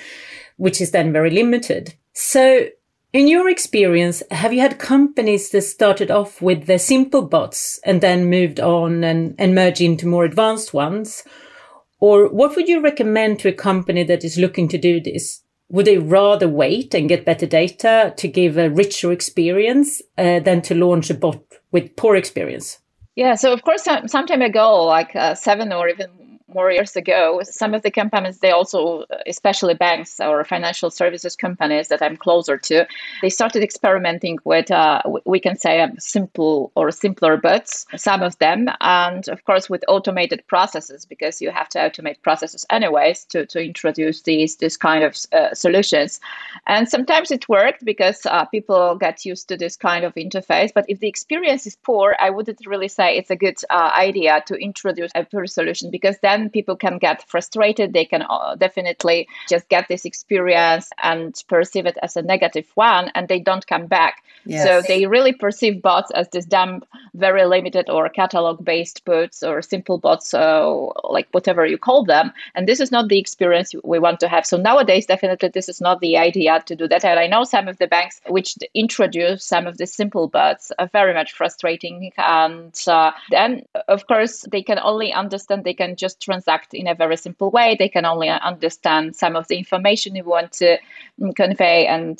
which 0.58 0.82
is 0.82 0.91
then 0.91 1.13
very 1.13 1.29
limited. 1.29 1.94
So 2.13 2.68
in 3.12 3.28
your 3.28 3.50
experience, 3.50 4.22
have 4.30 4.54
you 4.54 4.62
had 4.62 4.78
companies 4.78 5.50
that 5.50 5.62
started 5.62 6.12
off 6.12 6.42
with 6.42 6.68
the 6.68 6.78
simple 6.78 7.24
bots 7.24 7.80
and 7.84 8.01
then 8.01 8.30
moved 8.30 8.60
on 8.60 9.04
and, 9.04 9.34
and 9.39 9.56
merged 9.56 9.82
into 9.82 10.08
more 10.08 10.25
advanced 10.25 10.74
ones? 10.74 11.24
Or 12.00 12.28
what 12.30 12.56
would 12.56 12.68
you 12.68 12.82
recommend 12.82 13.39
to 13.39 13.50
a 13.50 13.54
company 13.54 14.04
that 14.04 14.24
is 14.24 14.38
looking 14.38 14.68
to 14.70 14.78
do 14.78 15.01
this? 15.01 15.42
Would 15.70 15.86
they 15.86 15.98
rather 15.98 16.48
wait 16.48 16.94
and 16.94 17.10
get 17.10 17.25
better 17.25 17.46
data 17.46 18.13
to 18.18 18.28
give 18.28 18.58
a 18.58 18.70
richer 18.70 19.12
experience 19.12 20.01
uh, 20.18 20.39
than 20.39 20.62
to 20.63 20.75
launch 20.75 21.10
a 21.10 21.13
bot 21.13 21.42
with 21.72 21.96
poor 21.96 22.16
experience? 22.16 22.80
Yeah, 23.16 23.36
so 23.36 23.51
of 23.51 23.63
course, 23.63 23.84
some, 23.84 24.08
some 24.08 24.28
time 24.28 24.42
ago, 24.42 24.86
like 24.86 25.16
uh, 25.16 25.36
seven 25.36 25.74
or 25.74 25.89
even 25.89 26.19
more 26.53 26.72
years 26.72 26.96
ago, 26.96 27.41
some 27.44 27.74
of 27.74 27.82
the 27.82 27.91
companies, 27.91 28.39
they 28.39 28.51
also, 28.51 29.06
especially 29.27 29.74
banks 29.74 30.20
or 30.20 30.44
financial 30.44 30.89
services 30.89 31.36
companies 31.36 31.88
that 31.89 32.01
I'm 32.01 32.18
closer 32.18 32.58
to, 32.58 32.88
they 33.22 33.29
started 33.29 33.63
experimenting 33.63 34.38
with, 34.44 34.72
uh, 34.72 35.01
we 35.25 35.39
can 35.39 35.58
say, 35.58 35.82
um, 35.82 35.96
simple 36.00 36.72
or 36.75 36.91
simpler 36.91 37.38
bots, 37.38 37.86
some 37.96 38.22
of 38.22 38.38
them, 38.39 38.70
and 38.82 39.27
of 39.29 39.44
course 39.46 39.70
with 39.70 39.84
automated 39.88 40.44
processes 40.48 41.06
because 41.06 41.41
you 41.41 41.51
have 41.51 41.70
to 41.70 41.79
automate 41.79 42.22
processes 42.22 42.65
anyways 42.70 43.25
to, 43.25 43.46
to 43.46 43.63
introduce 43.63 44.22
these 44.22 44.58
this 44.58 44.77
kind 44.77 45.03
of 45.03 45.15
uh, 45.32 45.53
solutions. 45.53 46.20
And 46.68 46.88
sometimes 46.88 47.32
it 47.32 47.50
worked 47.50 47.86
because 47.86 48.25
uh, 48.25 48.46
people 48.46 48.96
get 48.96 49.25
used 49.25 49.48
to 49.50 49.58
this 49.58 49.75
kind 49.75 50.06
of 50.06 50.13
interface. 50.15 50.72
But 50.74 50.86
if 50.88 51.00
the 51.00 51.08
experience 51.08 51.65
is 51.68 51.77
poor, 51.84 52.15
I 52.20 52.29
wouldn't 52.29 52.65
really 52.65 52.88
say 52.88 53.15
it's 53.15 53.32
a 53.32 53.36
good 53.36 53.58
uh, 53.70 53.91
idea 53.98 54.44
to 54.48 54.56
introduce 54.56 55.12
a 55.15 55.24
poor 55.24 55.46
solution 55.48 55.91
because 55.91 56.18
then 56.22 56.38
then 56.39 56.50
people 56.50 56.75
can 56.75 56.98
get 56.98 57.27
frustrated. 57.27 57.93
They 57.93 58.05
can 58.05 58.24
uh, 58.29 58.55
definitely 58.55 59.27
just 59.48 59.67
get 59.69 59.88
this 59.88 60.05
experience 60.05 60.89
and 61.01 61.41
perceive 61.48 61.86
it 61.86 61.98
as 62.01 62.15
a 62.15 62.22
negative 62.22 62.65
one, 62.75 63.12
and 63.15 63.27
they 63.27 63.39
don't 63.39 63.65
come 63.67 63.88
back. 63.88 64.24
Yes. 64.46 64.65
So 64.65 64.81
they 64.88 65.05
really 65.05 65.34
perceive 65.34 65.81
bots 65.81 66.12
as 66.12 66.29
this 66.29 66.46
dumb, 66.46 66.84
very 67.13 67.46
limited 67.46 67.89
or 67.89 68.10
catalog 68.10 68.63
based 68.63 69.03
bots 69.05 69.43
or 69.43 69.62
simple 69.62 69.98
bots, 69.98 70.29
so 70.29 70.93
like 71.10 71.27
whatever 71.31 71.65
you 71.65 71.77
call 71.77 72.05
them. 72.05 72.31
And 72.55 72.67
this 72.67 72.79
is 72.79 72.91
not 72.91 73.10
the 73.10 73.19
experience 73.19 73.74
we 73.84 74.00
want 74.00 74.19
to 74.22 74.27
have. 74.27 74.46
So 74.46 74.58
nowadays, 74.58 75.05
definitely, 75.05 75.50
this 75.50 75.69
is 75.69 75.81
not 75.81 76.00
the 76.00 76.17
idea 76.17 76.63
to 76.65 76.75
do 76.75 76.88
that. 76.88 77.03
And 77.03 77.19
I 77.19 77.27
know 77.27 77.43
some 77.43 77.67
of 77.67 77.77
the 77.77 77.88
banks 77.88 78.22
which 78.27 78.55
introduce 78.74 79.43
some 79.43 79.67
of 79.67 79.77
the 79.77 79.86
simple 79.86 80.27
bots 80.27 80.72
are 80.79 80.88
very 80.88 81.13
much 81.13 81.34
frustrating. 81.34 82.12
And 82.17 82.74
uh, 82.88 83.12
then, 83.29 83.65
of 83.88 84.08
course, 84.08 84.46
they 84.51 84.63
can 84.63 84.79
only 84.79 85.12
understand, 85.13 85.63
they 85.63 85.74
can 85.74 85.96
just 85.96 86.19
transact 86.29 86.74
in 86.74 86.88
a 86.88 86.95
very 86.95 87.17
simple 87.17 87.50
way. 87.50 87.75
They 87.77 87.89
can 87.89 88.05
only 88.05 88.29
understand 88.29 89.15
some 89.15 89.36
of 89.36 89.48
the 89.48 89.57
information 89.57 90.15
you 90.15 90.24
want 90.24 90.51
to 90.53 90.77
mm, 91.19 91.36
convey, 91.36 91.88
and 91.88 92.17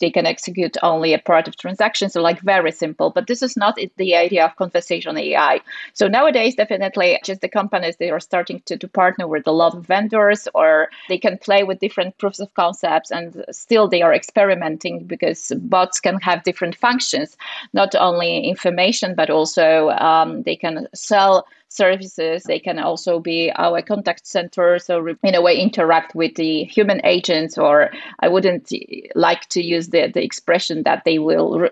they 0.00 0.10
can 0.10 0.26
execute 0.26 0.76
only 0.82 1.12
a 1.14 1.18
part 1.18 1.48
of 1.48 1.56
transactions. 1.56 2.12
So, 2.12 2.22
like, 2.22 2.40
very 2.40 2.72
simple. 2.72 3.10
But 3.10 3.26
this 3.26 3.42
is 3.42 3.56
not 3.56 3.78
the 3.96 4.16
idea 4.16 4.44
of 4.44 4.56
conversational 4.56 5.18
AI. 5.18 5.60
So, 5.92 6.08
nowadays, 6.08 6.56
definitely, 6.56 7.18
just 7.24 7.40
the 7.40 7.48
companies, 7.48 7.96
they 7.96 8.10
are 8.10 8.20
starting 8.20 8.60
to, 8.66 8.76
to 8.76 8.88
partner 8.88 9.28
with 9.28 9.46
a 9.46 9.52
lot 9.52 9.74
of 9.74 9.86
vendors, 9.86 10.48
or 10.54 10.88
they 11.08 11.18
can 11.18 11.38
play 11.38 11.64
with 11.64 11.80
different 11.80 12.18
proofs 12.18 12.40
of 12.40 12.52
concepts, 12.54 13.10
and 13.10 13.44
still 13.50 13.88
they 13.88 14.02
are 14.02 14.14
experimenting 14.14 15.04
because 15.04 15.52
bots 15.56 16.00
can 16.00 16.18
have 16.20 16.42
different 16.42 16.74
functions, 16.74 17.36
not 17.72 17.94
only 17.94 18.48
information, 18.48 19.14
but 19.14 19.30
also 19.30 19.90
um, 19.90 20.42
they 20.42 20.56
can 20.56 20.88
sell 20.94 21.46
services. 21.74 22.44
They 22.44 22.58
can 22.58 22.78
also 22.78 23.18
be 23.18 23.50
our 23.56 23.82
contact 23.82 24.26
center, 24.26 24.78
so 24.78 25.06
in 25.22 25.34
a 25.34 25.42
way 25.42 25.56
interact 25.58 26.14
with 26.14 26.34
the 26.36 26.64
human 26.64 27.00
agents. 27.04 27.58
Or 27.58 27.90
I 28.20 28.28
wouldn't 28.28 28.72
like 29.14 29.48
to 29.50 29.62
use 29.62 29.88
the, 29.94 30.10
the 30.12 30.24
expression 30.24 30.82
that 30.82 31.02
they 31.04 31.18
will 31.18 31.58
re- 31.60 31.70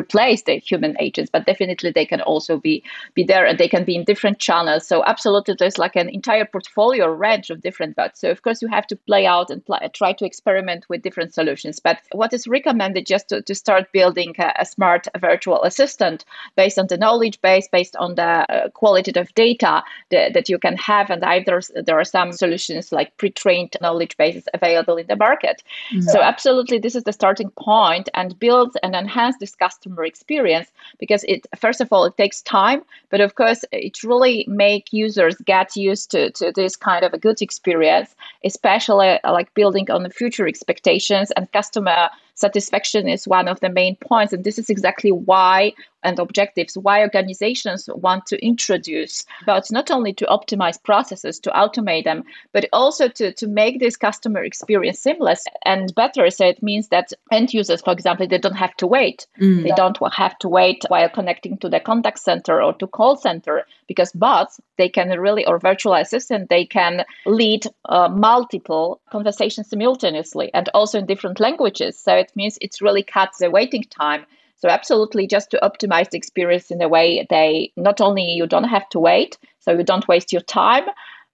replace 0.00 0.42
the 0.44 0.56
human 0.70 0.94
agents, 1.00 1.30
but 1.30 1.46
definitely 1.46 1.90
they 1.90 2.06
can 2.06 2.20
also 2.20 2.56
be 2.56 2.82
be 3.14 3.24
there 3.24 3.44
and 3.46 3.58
they 3.58 3.68
can 3.68 3.84
be 3.84 3.96
in 3.96 4.04
different 4.04 4.38
channels. 4.38 4.86
So 4.86 5.04
absolutely, 5.04 5.54
there's 5.58 5.78
like 5.78 5.96
an 5.96 6.08
entire 6.08 6.46
portfolio 6.46 7.06
range 7.06 7.50
of 7.50 7.60
different 7.60 7.96
bots. 7.96 8.20
So 8.20 8.30
of 8.30 8.42
course 8.42 8.62
you 8.62 8.68
have 8.68 8.86
to 8.86 8.96
play 8.96 9.26
out 9.26 9.50
and 9.50 9.64
pl- 9.66 9.90
try 9.92 10.12
to 10.14 10.24
experiment 10.24 10.86
with 10.88 11.02
different 11.02 11.34
solutions. 11.34 11.80
But 11.80 11.98
what 12.12 12.32
is 12.32 12.46
recommended 12.46 13.06
just 13.06 13.28
to, 13.28 13.42
to 13.42 13.54
start 13.54 13.92
building 13.92 14.34
a, 14.38 14.52
a 14.60 14.64
smart 14.64 15.08
virtual 15.18 15.62
assistant 15.64 16.24
based 16.56 16.78
on 16.78 16.86
the 16.86 16.96
knowledge 16.96 17.40
base, 17.40 17.68
based 17.68 17.96
on 17.96 18.14
the 18.14 18.22
uh, 18.22 18.68
qualitative 18.70 19.34
data 19.34 19.82
that, 20.10 20.34
that 20.34 20.48
you 20.48 20.58
can 20.58 20.76
have. 20.76 21.10
And 21.10 21.24
either 21.24 21.60
there 21.86 21.98
are 21.98 22.04
some 22.04 22.32
solutions 22.32 22.92
like 22.92 23.16
pre-trained 23.16 23.76
knowledge 23.80 24.16
bases 24.16 24.46
available 24.54 24.96
in 24.96 25.06
the 25.06 25.16
market. 25.16 25.62
Mm-hmm. 25.90 26.10
So 26.12 26.20
absolutely, 26.20 26.78
this 26.78 26.94
is 26.94 27.04
the 27.04 27.12
starting 27.12 27.50
point 27.56 28.08
and 28.14 28.38
build 28.38 28.76
and 28.82 28.94
enhance 28.94 29.36
this 29.38 29.54
customer 29.54 30.04
experience 30.04 30.70
because 30.98 31.24
it 31.24 31.46
first 31.56 31.80
of 31.80 31.92
all 31.92 32.04
it 32.04 32.16
takes 32.16 32.42
time, 32.42 32.82
but 33.10 33.20
of 33.20 33.34
course 33.34 33.64
it 33.72 34.02
really 34.02 34.44
make 34.48 34.92
users 34.92 35.36
get 35.44 35.76
used 35.76 36.10
to, 36.10 36.30
to 36.32 36.52
this 36.52 36.76
kind 36.76 37.04
of 37.04 37.12
a 37.12 37.18
good 37.18 37.40
experience, 37.42 38.14
especially 38.44 39.18
uh, 39.24 39.32
like 39.32 39.52
building 39.54 39.90
on 39.90 40.02
the 40.02 40.10
future 40.10 40.46
expectations 40.46 41.30
and 41.32 41.50
customer 41.52 42.10
satisfaction 42.34 43.08
is 43.08 43.28
one 43.28 43.48
of 43.48 43.60
the 43.60 43.68
main 43.68 43.96
points. 43.96 44.32
And 44.32 44.44
this 44.44 44.58
is 44.58 44.70
exactly 44.70 45.12
why 45.12 45.72
and 46.04 46.18
objectives 46.18 46.78
why 46.78 47.00
organizations 47.00 47.88
want 47.94 48.26
to 48.26 48.44
introduce 48.44 49.24
but 49.46 49.70
not 49.72 49.90
only 49.90 50.12
to 50.12 50.26
optimize 50.26 50.80
processes 50.82 51.40
to 51.40 51.50
automate 51.50 52.04
them 52.04 52.22
but 52.52 52.68
also 52.72 53.08
to, 53.08 53.32
to 53.32 53.48
make 53.48 53.80
this 53.80 53.96
customer 53.96 54.44
experience 54.44 55.00
seamless 55.00 55.44
and 55.64 55.94
better 55.94 56.30
so 56.30 56.46
it 56.46 56.62
means 56.62 56.88
that 56.88 57.12
end 57.32 57.52
users 57.52 57.80
for 57.80 57.92
example 57.92 58.28
they 58.28 58.38
don't 58.38 58.54
have 58.54 58.76
to 58.76 58.86
wait 58.86 59.26
mm. 59.40 59.62
they 59.62 59.72
don't 59.76 59.98
have 60.12 60.38
to 60.38 60.48
wait 60.48 60.84
while 60.88 61.08
connecting 61.08 61.56
to 61.58 61.68
the 61.68 61.80
contact 61.80 62.18
center 62.18 62.62
or 62.62 62.74
to 62.74 62.86
call 62.86 63.16
center 63.16 63.64
because 63.88 64.12
bots 64.12 64.60
they 64.76 64.88
can 64.88 65.08
really 65.18 65.44
or 65.46 65.58
virtual 65.58 65.94
assistant 65.94 66.50
they 66.50 66.64
can 66.64 67.04
lead 67.24 67.66
uh, 67.86 68.08
multiple 68.08 69.00
conversations 69.10 69.68
simultaneously 69.68 70.50
and 70.52 70.68
also 70.74 70.98
in 70.98 71.06
different 71.06 71.40
languages 71.40 71.98
so 71.98 72.23
it 72.24 72.32
means 72.34 72.58
it's 72.60 72.82
really 72.82 73.02
cuts 73.02 73.38
the 73.38 73.50
waiting 73.50 73.84
time 73.84 74.24
so 74.64 74.70
absolutely 74.70 75.26
just 75.26 75.50
to 75.50 75.58
optimize 75.62 76.08
the 76.08 76.16
experience 76.16 76.70
in 76.70 76.80
a 76.80 76.88
way 76.88 77.26
they 77.28 77.70
not 77.76 78.00
only 78.00 78.22
you 78.22 78.46
don't 78.46 78.64
have 78.64 78.88
to 78.90 78.98
wait, 78.98 79.36
so 79.60 79.72
you 79.72 79.84
don't 79.84 80.08
waste 80.08 80.32
your 80.32 80.40
time, 80.40 80.84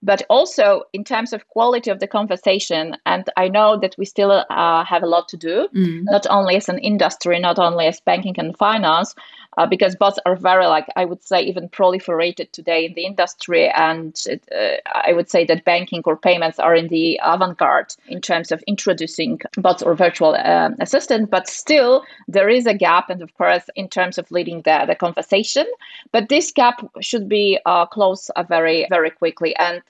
but 0.02 0.22
also 0.28 0.82
in 0.92 1.04
terms 1.04 1.32
of 1.32 1.46
quality 1.48 1.90
of 1.90 2.00
the 2.00 2.08
conversation. 2.08 2.96
And 3.06 3.28
I 3.36 3.46
know 3.46 3.78
that 3.78 3.94
we 3.96 4.04
still 4.04 4.32
uh, 4.32 4.84
have 4.84 5.04
a 5.04 5.06
lot 5.06 5.28
to 5.28 5.36
do, 5.36 5.68
mm. 5.72 6.02
not 6.04 6.26
only 6.28 6.56
as 6.56 6.68
an 6.68 6.78
industry, 6.78 7.38
not 7.38 7.60
only 7.60 7.86
as 7.86 8.00
banking 8.00 8.34
and 8.36 8.56
finance, 8.56 9.14
uh, 9.58 9.66
because 9.66 9.96
bots 9.96 10.18
are 10.26 10.36
very, 10.36 10.66
like 10.66 10.86
I 10.96 11.04
would 11.04 11.22
say, 11.22 11.40
even 11.42 11.68
proliferated 11.68 12.52
today 12.52 12.86
in 12.86 12.94
the 12.94 13.04
industry. 13.04 13.68
And 13.68 14.20
it, 14.26 14.48
uh, 14.54 14.76
I 14.94 15.12
would 15.12 15.28
say 15.28 15.44
that 15.46 15.64
banking 15.64 16.02
or 16.04 16.16
payments 16.16 16.58
are 16.58 16.74
in 16.74 16.88
the 16.88 17.20
avant-garde 17.22 17.94
in 18.06 18.20
terms 18.20 18.52
of 18.52 18.62
introducing 18.66 19.40
bots 19.56 19.82
or 19.82 19.94
virtual 19.94 20.34
um, 20.36 20.76
assistant. 20.80 21.30
But 21.30 21.48
still, 21.48 22.04
there 22.28 22.48
is 22.48 22.66
a 22.66 22.74
gap, 22.74 23.10
and 23.10 23.22
of 23.22 23.34
course, 23.34 23.64
in 23.74 23.88
terms 23.88 24.18
of 24.18 24.30
leading 24.30 24.62
the, 24.62 24.84
the 24.86 24.94
conversation. 24.94 25.66
But 26.12 26.28
this 26.28 26.52
gap 26.52 26.84
should 27.00 27.28
be 27.28 27.58
uh, 27.66 27.86
closed 27.86 28.30
uh, 28.36 28.44
very, 28.44 28.86
very 28.88 29.10
quickly. 29.10 29.56
And 29.56 29.82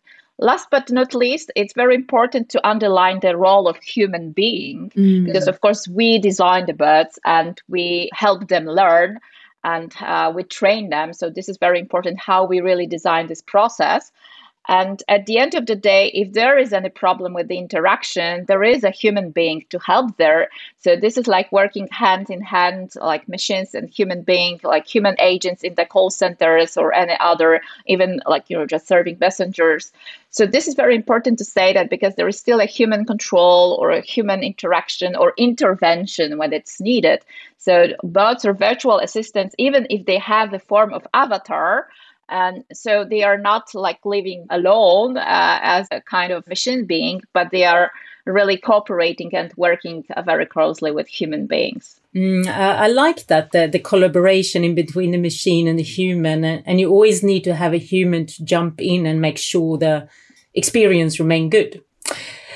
Last 0.43 0.69
but 0.71 0.91
not 0.91 1.15
least, 1.15 1.53
it's 1.55 1.75
very 1.75 1.95
important 1.95 2.49
to 2.49 2.67
underline 2.67 3.21
the 3.21 3.37
role 3.37 3.69
of 3.69 3.77
human 3.77 4.33
being 4.33 4.91
mm. 4.97 5.27
because, 5.27 5.47
of 5.47 5.61
course, 5.61 5.87
we 5.87 6.19
design 6.19 6.65
the 6.65 6.73
bots 6.73 7.19
and 7.27 7.61
we 7.69 8.09
help 8.15 8.49
them 8.49 8.65
learn 8.65 9.21
and 9.65 9.95
uh, 10.01 10.33
we 10.35 10.43
train 10.43 10.91
them. 10.91 11.13
So 11.13 11.31
this 11.31 11.49
is 11.49 11.59
very 11.59 11.81
important 11.81 12.19
how 12.19 12.45
we 12.45 12.61
really 12.61 12.87
design 12.87 13.27
this 13.27 13.43
process. 13.43 14.13
And 14.69 15.03
at 15.09 15.27
the 15.27 15.39
end 15.39 15.55
of 15.55 15.67
the 15.67 15.75
day, 15.75 16.11
if 16.15 16.33
there 16.33 16.57
is 16.59 16.73
any 16.73 16.91
problem 16.91 17.33
with 17.33 17.49
the 17.49 17.59
interaction, 17.59 18.45
there 18.47 18.63
is 18.63 18.85
a 18.85 18.91
human 18.91 19.31
being 19.31 19.65
to 19.71 19.79
help 19.79 20.17
there. 20.17 20.49
So 20.77 20.97
this 20.97 21.17
is 21.17 21.27
like 21.27 21.51
working 21.51 21.89
hand 21.91 22.31
in 22.31 22.43
hand, 22.43 22.93
like 22.97 23.29
machines 23.29 23.75
and 23.75 23.89
human 23.89 24.23
beings, 24.23 24.63
like 24.63 24.87
human 24.87 25.17
agents 25.19 25.65
in 25.65 25.75
the 25.75 25.87
call 25.87 26.11
centers 26.11 26.77
or 26.77 26.93
any 26.93 27.17
other, 27.21 27.63
even 27.87 28.21
like, 28.27 28.45
you 28.49 28.57
know, 28.57 28.67
just 28.67 28.87
serving 28.87 29.17
messengers. 29.19 29.93
So 30.29 30.47
this 30.47 30.69
is 30.69 30.75
very 30.75 30.95
important 30.95 31.39
to 31.39 31.45
say 31.45 31.73
that 31.73 31.91
because 31.91 32.15
there 32.15 32.29
is 32.29 32.39
still 32.39 32.61
a 32.61 32.67
human 32.67 33.05
control 33.05 33.77
or 33.81 33.91
a 33.91 34.03
human 34.03 34.43
interaction 34.43 35.17
or 35.17 35.33
intervention 35.37 36.39
when 36.39 36.53
it's 36.53 36.81
needed. 36.81 37.25
So 37.59 37.89
bots 38.05 38.45
or 38.45 38.53
virtual 38.53 38.99
assistants, 39.01 39.55
even 39.59 39.87
if 39.91 40.07
they 40.07 40.19
have 40.19 40.51
the 40.51 40.61
form 40.61 40.93
of 40.93 41.07
avatar, 41.13 41.89
and 42.31 42.65
so 42.73 43.05
they 43.05 43.23
are 43.23 43.39
not 43.39 43.75
like 43.75 43.99
living 44.05 44.47
alone 44.51 45.17
uh, 45.17 45.59
as 45.63 45.89
a 45.91 46.01
kind 46.01 46.33
of 46.33 46.47
machine 46.47 46.85
being, 46.85 47.23
but 47.33 47.51
they 47.51 47.65
are 47.65 47.91
really 48.27 48.57
cooperating 48.57 49.35
and 49.35 49.53
working 49.57 50.05
uh, 50.17 50.23
very 50.23 50.47
closely 50.47 50.91
with 50.91 51.09
human 51.09 51.47
beings. 51.47 52.01
Mm, 52.15 52.47
I 52.47 52.89
like 52.89 53.27
that 53.27 53.53
the, 53.53 53.69
the 53.69 53.79
collaboration 53.79 54.65
in 54.65 54.75
between 54.75 55.13
the 55.13 55.19
machine 55.19 55.69
and 55.69 55.79
the 55.79 55.85
human, 55.85 56.45
and, 56.45 56.63
and 56.67 56.81
you 56.81 56.91
always 56.91 57.23
need 57.23 57.45
to 57.45 57.55
have 57.55 57.73
a 57.73 57.79
human 57.79 58.27
to 58.27 58.45
jump 58.45 58.81
in 58.81 59.07
and 59.07 59.21
make 59.21 59.39
sure 59.39 59.79
the 59.79 60.09
experience 60.55 61.21
remain 61.21 61.51
good. 61.51 61.83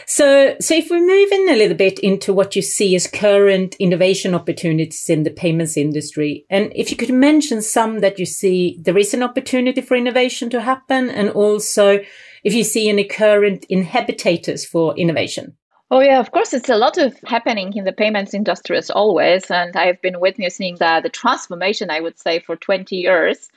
So, 0.07 0.57
so 0.61 0.75
if 0.75 0.91
we 0.91 1.01
move 1.01 1.33
in 1.33 1.49
a 1.49 1.57
little 1.57 1.77
bit 1.77 1.99
into 1.99 2.33
what 2.33 2.55
you 2.55 2.63
see 2.63 2.95
as 2.95 3.07
current 3.07 3.75
innovation 3.77 4.35
opportunities 4.35 5.09
in 5.09 5.23
the 5.23 5.31
payments 5.31 5.77
industry, 5.77 6.45
and 6.51 6.73
if 6.75 6.91
you 6.91 6.97
could 6.97 7.13
mention 7.13 7.63
some 7.63 8.01
that 8.01 8.19
you 8.19 8.27
see 8.27 8.79
there 8.81 8.99
is 8.99 9.15
an 9.15 9.23
opportunity 9.23 9.81
for 9.81 9.97
innovation 9.97 10.51
to 10.51 10.61
happen, 10.61 11.09
and 11.11 11.31
also 11.31 12.01
if 12.43 12.55
you 12.55 12.65
see 12.65 12.89
any 12.89 13.05
current 13.05 13.67
inhibitors 13.71 14.67
for 14.67 14.97
innovation. 14.97 15.57
Oh 15.91 16.01
yeah, 16.01 16.19
of 16.19 16.33
course, 16.33 16.53
it's 16.53 16.69
a 16.69 16.77
lot 16.77 16.99
of 16.99 17.17
happening 17.27 17.73
in 17.77 17.85
the 17.85 17.93
payments 17.93 18.35
industry 18.35 18.77
as 18.77 18.91
always, 18.91 19.51
and 19.51 19.77
I've 19.77 20.01
been 20.01 20.19
witnessing 20.19 20.77
the, 20.77 21.01
the 21.03 21.11
transformation, 21.11 21.91
I 21.91 22.01
would 22.01 22.19
say, 22.19 22.41
for 22.41 22.57
20 22.57 22.97
years. 22.97 23.49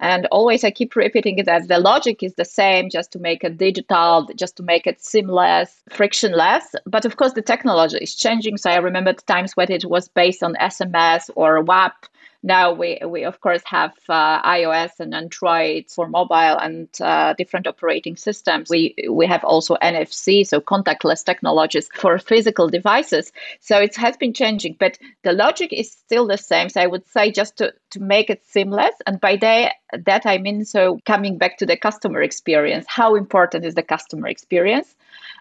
And 0.00 0.26
always 0.26 0.64
I 0.64 0.70
keep 0.70 0.94
repeating 0.94 1.42
that 1.44 1.68
the 1.68 1.78
logic 1.78 2.22
is 2.22 2.34
the 2.34 2.44
same, 2.44 2.90
just 2.90 3.10
to 3.12 3.18
make 3.18 3.44
it 3.44 3.56
digital, 3.56 4.28
just 4.36 4.56
to 4.56 4.62
make 4.62 4.86
it 4.86 5.02
seamless, 5.02 5.82
frictionless. 5.88 6.74
But 6.84 7.04
of 7.04 7.16
course, 7.16 7.32
the 7.32 7.42
technology 7.42 7.98
is 7.98 8.14
changing. 8.14 8.58
So 8.58 8.70
I 8.70 8.76
remember 8.76 9.12
the 9.12 9.22
times 9.22 9.56
when 9.56 9.70
it 9.70 9.84
was 9.84 10.08
based 10.08 10.42
on 10.42 10.54
SMS 10.60 11.30
or 11.34 11.62
WAP 11.62 12.06
now 12.42 12.72
we, 12.72 13.00
we 13.06 13.24
of 13.24 13.40
course 13.40 13.62
have 13.64 13.92
uh, 14.08 14.42
iOS 14.42 15.00
and 15.00 15.14
Android 15.14 15.90
for 15.90 16.08
mobile 16.08 16.58
and 16.58 16.88
uh, 17.00 17.34
different 17.34 17.66
operating 17.66 18.16
systems. 18.16 18.70
We 18.70 18.94
we 19.10 19.26
have 19.26 19.44
also 19.44 19.76
NFC, 19.76 20.46
so 20.46 20.60
contactless 20.60 21.24
technologies 21.24 21.88
for 21.94 22.18
physical 22.18 22.68
devices. 22.68 23.32
So 23.60 23.78
it 23.80 23.96
has 23.96 24.16
been 24.16 24.32
changing, 24.32 24.76
but 24.78 24.98
the 25.22 25.32
logic 25.32 25.72
is 25.72 25.90
still 25.90 26.26
the 26.26 26.38
same. 26.38 26.68
So 26.68 26.80
I 26.80 26.86
would 26.86 27.06
say 27.06 27.30
just 27.30 27.58
to 27.58 27.72
to 27.90 28.00
make 28.00 28.30
it 28.30 28.44
seamless. 28.46 28.94
And 29.06 29.20
by 29.20 29.36
that, 29.36 29.74
that 30.04 30.26
I 30.26 30.38
mean, 30.38 30.64
so 30.64 31.00
coming 31.06 31.38
back 31.38 31.58
to 31.58 31.66
the 31.66 31.76
customer 31.76 32.22
experience, 32.22 32.86
how 32.88 33.14
important 33.14 33.64
is 33.64 33.74
the 33.74 33.82
customer 33.82 34.28
experience? 34.28 34.94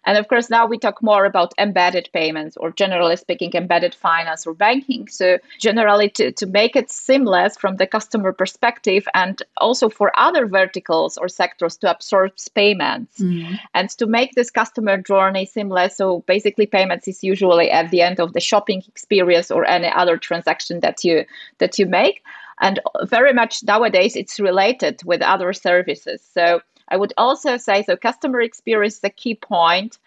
And 0.06 0.18
of 0.18 0.28
course, 0.28 0.50
now 0.50 0.66
we 0.66 0.78
talk 0.78 1.02
more 1.02 1.26
about 1.26 1.54
embedded 1.58 2.10
payments 2.14 2.58
or 2.58 2.72
generally 2.72 3.16
speaking, 3.16 3.52
embedded 3.54 3.96
finance 3.96 4.46
or 4.46 4.54
banking. 4.54 5.08
So, 5.08 5.40
generally, 5.60 6.10
to, 6.12 6.32
to 6.32 6.46
make 6.46 6.76
it 6.76 6.92
seamless 6.92 7.58
from 7.58 7.78
the 7.78 7.88
customer 7.88 8.32
perspective 8.32 9.08
and 9.14 9.42
also 9.58 9.90
for 9.90 10.12
other 10.18 10.46
verticals 10.46 11.18
or 11.18 11.28
sectors 11.28 11.78
to 11.78 11.92
absorb 11.92 12.34
payments 12.54 13.20
mm. 13.20 13.58
and 13.74 13.90
to 13.90 14.06
make 14.06 14.34
this 14.36 14.52
customer 14.52 14.98
journey 14.98 15.46
seamless. 15.46 15.98
So, 15.98 16.20
basically, 16.28 16.68
payments 16.68 17.08
is 17.08 17.24
usually 17.24 17.72
at 17.72 17.90
the 17.92 18.02
end 18.02 18.20
of 18.20 18.34
the 18.34 18.40
shopping 18.40 18.84
experience 18.88 19.50
or 19.50 19.66
any 19.66 19.88
other 19.88 20.18
transaction 20.18 20.80
that 20.82 21.04
you 21.04 21.26
that 21.58 21.80
you 21.80 21.86
make 21.86 22.22
and 22.62 22.80
very 23.04 23.34
much 23.34 23.64
nowadays 23.64 24.16
it's 24.16 24.40
related 24.40 25.02
with 25.04 25.22
other 25.22 25.54
services 25.54 26.22
so 26.34 26.62
I 26.90 26.98
would 26.98 27.14
also 27.18 27.58
say 27.58 27.84
so 27.84 27.96
customer 27.96 28.42
experience 28.42 28.96
is 28.98 29.04
a 29.04 29.10
key 29.10 29.36
point 29.36 29.98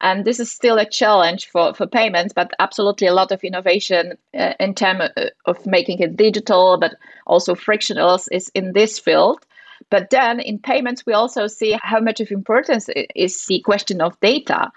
and 0.00 0.24
this 0.24 0.40
is 0.40 0.50
still 0.50 0.78
a 0.78 0.88
challenge 0.88 1.48
for, 1.48 1.74
for 1.74 1.86
payments 1.86 2.32
but 2.32 2.52
absolutely 2.58 3.06
a 3.06 3.14
lot 3.14 3.32
of 3.32 3.44
innovation 3.44 4.18
uh, 4.38 4.54
in 4.58 4.74
terms 4.74 5.10
of 5.46 5.64
making 5.66 6.00
it 6.00 6.16
digital 6.16 6.78
but 6.78 6.94
also 7.26 7.54
frictionless 7.54 8.28
is 8.28 8.50
in 8.54 8.72
this 8.72 8.98
field 8.98 9.44
but 9.90 10.10
then 10.10 10.40
in 10.40 10.58
payments, 10.58 11.04
we 11.06 11.12
also 11.12 11.46
see 11.46 11.78
how 11.82 12.00
much 12.00 12.20
of 12.20 12.30
importance 12.30 12.88
is 13.14 13.44
the 13.46 13.60
question 13.60 14.00
of 14.00 14.18
data. 14.20 14.70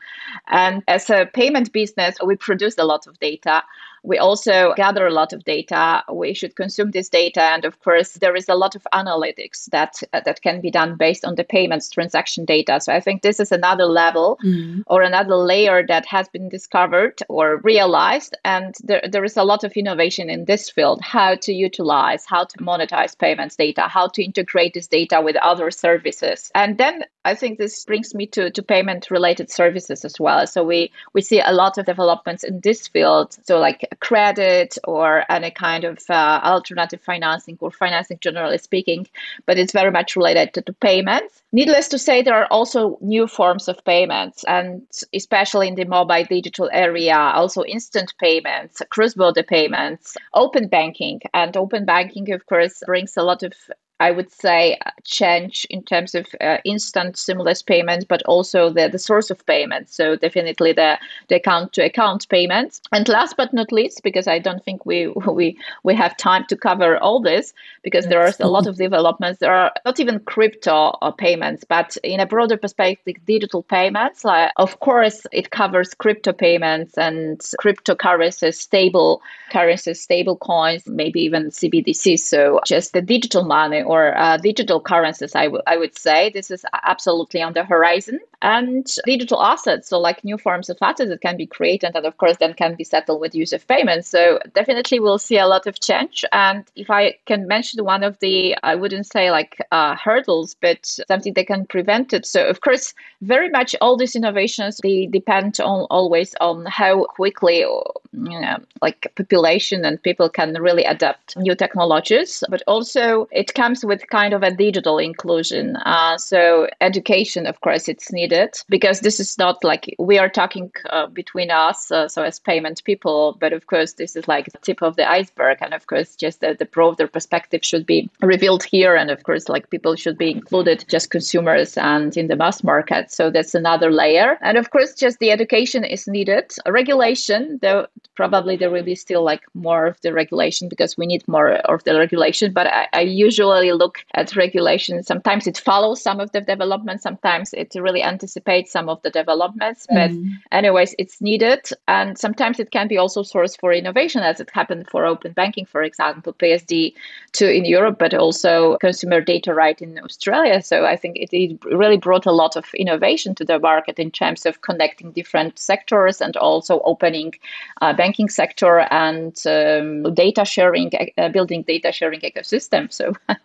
And 0.47 0.83
as 0.88 1.09
a 1.09 1.25
payment 1.25 1.71
business, 1.71 2.17
we 2.25 2.35
produce 2.35 2.77
a 2.77 2.83
lot 2.83 3.07
of 3.07 3.19
data 3.19 3.63
we 4.05 4.17
also 4.17 4.74
gather 4.75 5.07
a 5.07 5.13
lot 5.13 5.33
of 5.33 5.43
data. 5.43 6.03
We 6.12 6.33
should 6.33 6.55
consume 6.55 6.91
this 6.91 7.09
data, 7.09 7.41
and 7.41 7.65
of 7.65 7.79
course, 7.81 8.13
there 8.13 8.35
is 8.35 8.47
a 8.47 8.55
lot 8.55 8.75
of 8.75 8.88
analytics 8.93 9.65
that 9.71 10.01
uh, 10.13 10.21
that 10.25 10.41
can 10.41 10.62
be 10.62 10.71
done 10.71 10.95
based 10.95 11.25
on 11.25 11.35
the 11.35 11.43
payments 11.43 11.89
transaction 11.89 12.45
data. 12.45 12.79
So 12.79 12.93
I 12.93 13.00
think 13.00 13.21
this 13.21 13.39
is 13.39 13.51
another 13.51 13.85
level 13.85 14.39
mm. 14.43 14.83
or 14.88 15.01
another 15.01 15.35
layer 15.35 15.85
that 15.88 16.05
has 16.05 16.29
been 16.29 16.50
discovered 16.50 17.19
or 17.29 17.57
realized, 17.57 18.38
and 18.45 18.75
there, 18.83 19.01
there 19.12 19.24
is 19.24 19.38
a 19.38 19.43
lot 19.43 19.63
of 19.63 19.71
innovation 19.74 20.29
in 20.29 20.45
this 20.45 20.69
field. 20.69 21.01
How 21.01 21.35
to 21.35 21.53
utilize, 21.53 22.25
how 22.25 22.43
to 22.45 22.57
monetize 22.59 23.17
payments 23.17 23.55
data, 23.55 23.83
how 23.83 24.07
to 24.09 24.24
integrate 24.24 24.74
this 24.74 24.88
data 24.88 25.21
with 25.21 25.35
other 25.38 25.71
services, 25.71 26.51
and 26.53 26.77
then 26.77 27.03
I 27.25 27.33
think 27.33 27.57
this 27.57 27.83
brings 27.83 28.13
me 28.13 28.27
to, 28.27 28.51
to 28.51 28.62
payment 28.62 29.09
related 29.09 29.50
services 29.50 30.05
as 30.05 30.19
well. 30.19 30.45
So 30.45 30.63
we, 30.63 30.91
we 31.13 31.21
see 31.21 31.41
a 31.41 31.51
lot 31.51 31.79
of 31.79 31.85
developments 31.88 32.43
in 32.43 32.59
this 32.59 32.88
field. 32.88 33.35
So 33.43 33.57
like 33.59 33.88
credit 33.99 34.77
or 34.83 35.23
any 35.29 35.51
kind 35.51 35.83
of 35.83 35.99
uh, 36.09 36.41
alternative 36.43 37.01
financing 37.01 37.57
or 37.61 37.71
financing 37.71 38.17
generally 38.21 38.57
speaking, 38.57 39.07
but 39.45 39.57
it's 39.57 39.71
very 39.73 39.91
much 39.91 40.15
related 40.15 40.53
to, 40.53 40.61
to 40.61 40.73
payments. 40.73 41.41
Needless 41.51 41.87
to 41.89 41.99
say, 41.99 42.21
there 42.21 42.35
are 42.35 42.47
also 42.51 42.97
new 43.01 43.27
forms 43.27 43.67
of 43.67 43.83
payments 43.85 44.43
and 44.45 44.81
especially 45.13 45.67
in 45.67 45.75
the 45.75 45.85
mobile 45.85 46.25
digital 46.25 46.69
area, 46.73 47.15
also 47.15 47.63
instant 47.63 48.13
payments, 48.19 48.81
cross-border 48.89 49.43
payments, 49.43 50.17
open 50.33 50.67
banking. 50.67 51.21
And 51.33 51.55
open 51.55 51.85
banking, 51.85 52.31
of 52.31 52.45
course, 52.45 52.81
brings 52.85 53.17
a 53.17 53.23
lot 53.23 53.43
of 53.43 53.53
I 53.99 54.11
would 54.11 54.29
say, 54.29 54.77
change 55.05 55.65
in 55.69 55.81
terms 55.81 56.15
of 56.15 56.27
uh, 56.41 56.57
instant 56.65 57.17
seamless 57.17 57.61
payments, 57.61 58.03
but 58.03 58.21
also 58.23 58.69
the, 58.69 58.89
the 58.89 58.99
source 58.99 59.31
of 59.31 59.45
payments. 59.45 59.95
So 59.95 60.17
definitely 60.17 60.73
the, 60.73 60.97
the 61.29 61.35
account 61.35 61.71
to 61.73 61.85
account 61.85 62.27
payments. 62.27 62.81
And 62.91 63.07
last 63.07 63.37
but 63.37 63.53
not 63.53 63.71
least, 63.71 64.03
because 64.03 64.27
I 64.27 64.39
don't 64.39 64.63
think 64.63 64.85
we 64.85 65.07
we 65.27 65.57
we 65.83 65.95
have 65.95 66.17
time 66.17 66.45
to 66.49 66.57
cover 66.57 66.97
all 66.97 67.21
this, 67.21 67.53
because 67.83 68.07
there 68.07 68.21
are 68.21 68.33
a 68.39 68.49
lot 68.49 68.67
of 68.67 68.77
developments. 68.87 69.39
There 69.39 69.53
are 69.53 69.71
not 69.85 69.99
even 69.99 70.19
crypto 70.19 70.97
uh, 71.01 71.11
payments, 71.11 71.63
but 71.63 71.95
in 72.03 72.19
a 72.19 72.25
broader 72.25 72.57
perspective, 72.57 73.15
digital 73.25 73.63
payments. 73.63 74.25
Like, 74.25 74.51
of 74.57 74.79
course, 74.81 75.25
it 75.31 75.51
covers 75.51 75.93
crypto 75.93 76.33
payments 76.33 76.97
and 76.97 77.39
cryptocurrencies, 77.39 78.55
stable 78.55 79.21
currencies, 79.51 80.01
stable 80.01 80.35
coins, 80.35 80.85
maybe 80.85 81.21
even 81.21 81.49
CBDC. 81.49 82.19
So 82.19 82.59
just 82.65 82.91
the 82.91 83.01
digital 83.01 83.45
money 83.45 83.84
or 83.85 84.17
uh, 84.17 84.37
digital 84.37 84.79
currencies, 84.81 85.35
I, 85.35 85.45
w- 85.45 85.63
I 85.67 85.77
would 85.77 85.97
say. 85.97 86.29
This 86.31 86.51
is 86.51 86.65
absolutely 86.83 87.41
on 87.41 87.53
the 87.53 87.63
horizon. 87.63 88.19
And 88.45 88.85
digital 89.05 89.41
assets, 89.41 89.89
so 89.89 89.97
like 89.97 90.23
new 90.23 90.37
forms 90.37 90.69
of 90.69 90.77
assets 90.79 91.09
that 91.09 91.21
can 91.21 91.35
be 91.35 91.47
created 91.47 91.95
and, 91.95 92.05
of 92.05 92.17
course, 92.17 92.37
then 92.37 92.53
can 92.53 92.75
be 92.75 92.83
settled 92.83 93.19
with 93.19 93.33
use 93.33 93.53
of 93.53 93.67
payments. 93.67 94.07
So 94.07 94.37
definitely 94.53 94.99
we'll 94.99 95.17
see 95.17 95.39
a 95.39 95.47
lot 95.47 95.65
of 95.65 95.79
change. 95.79 96.24
And 96.31 96.63
if 96.75 96.91
I 96.91 97.17
can 97.25 97.48
mention 97.48 97.83
one 97.83 98.03
of 98.03 98.20
the, 98.20 98.55
I 98.61 98.75
wouldn't 98.75 99.07
say 99.07 99.31
like 99.31 99.57
uh, 99.72 99.96
hurdles, 99.96 100.55
but 100.61 100.85
something 101.07 101.33
that 101.33 101.48
can 101.48 101.65
prevent 101.65 102.13
it. 102.13 102.27
So, 102.27 102.46
of 102.46 102.61
course, 102.61 102.93
very 103.24 103.50
much 103.50 103.75
all 103.81 103.98
these 103.98 104.15
innovations, 104.15 104.79
they 104.83 105.07
depend 105.07 105.59
on 105.59 105.87
always 105.89 106.35
on 106.39 106.67
how 106.67 107.05
quickly, 107.05 107.61
you 107.61 107.89
know, 108.13 108.57
like 108.79 109.11
population 109.15 109.83
and 109.83 110.03
people 110.03 110.29
can 110.29 110.53
really 110.61 110.83
adapt 110.83 111.35
new 111.35 111.55
technologies. 111.55 112.43
But 112.48 112.61
also 112.67 113.27
it 113.31 113.55
comes 113.55 113.83
with 113.83 114.07
kind 114.09 114.35
of 114.35 114.43
a 114.43 114.51
digital 114.51 115.00
inclusion. 115.00 115.77
Uh, 115.77 116.20
so 116.20 116.67
education, 116.79 117.48
of 117.48 117.61
course, 117.61 117.87
it's 117.87 118.11
needed 118.11 118.34
because 118.69 119.00
this 119.01 119.19
is 119.19 119.37
not 119.37 119.63
like 119.63 119.93
we 120.00 120.17
are 120.17 120.29
talking 120.29 120.71
uh, 120.89 121.07
between 121.07 121.51
us, 121.51 121.91
uh, 121.91 122.07
so 122.07 122.24
as 122.24 122.39
payment 122.39 122.83
people, 122.83 123.37
but 123.39 123.53
of 123.53 123.67
course, 123.67 123.93
this 123.93 124.15
is 124.15 124.27
like 124.27 124.51
the 124.51 124.57
tip 124.59 124.81
of 124.81 124.95
the 124.95 125.09
iceberg. 125.09 125.57
And 125.61 125.74
of 125.74 125.87
course, 125.87 126.15
just 126.15 126.41
the, 126.41 126.55
the 126.57 126.65
broader 126.65 127.07
perspective 127.07 127.63
should 127.63 127.85
be 127.85 128.09
revealed 128.21 128.63
here. 128.63 128.95
And 128.95 129.09
of 129.11 129.24
course, 129.24 129.50
like 129.50 129.69
people 129.69 129.95
should 129.95 130.17
be 130.17 130.31
included, 130.31 130.85
just 130.87 131.09
consumers 131.11 131.77
and 131.77 132.15
in 132.17 132.27
the 132.27 132.35
mass 132.35 132.63
market. 132.63 133.11
So 133.11 133.29
that's 133.29 133.55
another 133.55 133.91
layer. 133.91 134.37
And 134.41 134.57
of 134.57 134.71
course, 134.71 134.93
just 134.93 135.19
the 135.19 135.31
education 135.31 135.83
is 135.83 136.07
needed. 136.07 136.51
Regulation, 136.67 137.59
though, 137.61 137.87
probably 138.15 138.55
there 138.55 138.71
will 138.71 138.83
be 138.83 138.95
still 138.95 139.24
like 139.24 139.43
more 139.53 139.87
of 139.87 140.00
the 140.01 140.13
regulation 140.13 140.69
because 140.69 140.98
we 140.98 141.05
need 141.05 141.27
more 141.27 141.53
of 141.74 141.83
the 141.83 141.98
regulation. 141.98 142.53
But 142.53 142.67
I, 142.67 142.87
I 142.93 143.01
usually 143.01 143.71
look 143.71 144.00
at 144.13 144.35
regulation. 144.35 145.03
Sometimes 145.03 145.48
it 145.48 145.57
follows 145.57 146.01
some 146.01 146.19
of 146.19 146.31
the 146.31 146.41
development. 146.41 147.01
sometimes 147.01 147.53
it 147.53 147.75
really 147.75 148.01
anticipates 148.15 148.71
some 148.71 148.87
of 148.89 149.01
the 149.03 149.11
developments. 149.21 149.85
But, 149.89 150.11
mm. 150.11 150.31
anyways, 150.51 150.95
it's 150.97 151.17
needed. 151.21 151.61
And 151.87 152.17
sometimes 152.17 152.59
it 152.59 152.71
can 152.71 152.87
be 152.87 152.97
also 152.97 153.23
source 153.23 153.55
for 153.55 153.73
innovation, 153.73 154.21
as 154.31 154.39
it 154.39 154.49
happened 154.59 154.89
for 154.89 155.05
open 155.05 155.33
banking, 155.33 155.65
for 155.65 155.81
example, 155.83 156.33
PSD2 156.33 157.39
in 157.57 157.65
Europe, 157.65 157.97
but 157.99 158.13
also 158.13 158.77
consumer 158.77 159.21
data 159.21 159.53
right 159.53 159.81
in 159.81 159.99
Australia. 159.99 160.61
So 160.61 160.85
I 160.85 160.95
think 160.95 161.17
it, 161.17 161.29
it 161.31 161.63
really 161.65 161.97
brought 161.97 162.25
a 162.25 162.37
lot 162.43 162.55
of 162.55 162.65
innovation 162.73 163.35
to 163.35 163.45
the 163.45 163.59
market 163.59 163.99
in 163.99 164.11
terms 164.11 164.45
of 164.45 164.61
connecting 164.61 165.11
different 165.11 165.59
sectors 165.59 166.21
and 166.21 166.35
also 166.37 166.81
opening 166.85 167.33
uh, 167.81 167.93
banking 167.93 168.29
sector 168.29 168.79
and 168.91 169.35
um, 169.45 170.13
data 170.13 170.45
sharing, 170.45 170.91
uh, 171.17 171.29
building 171.29 171.63
data 171.63 171.91
sharing 171.91 172.21
ecosystem. 172.21 172.91
So 172.91 173.13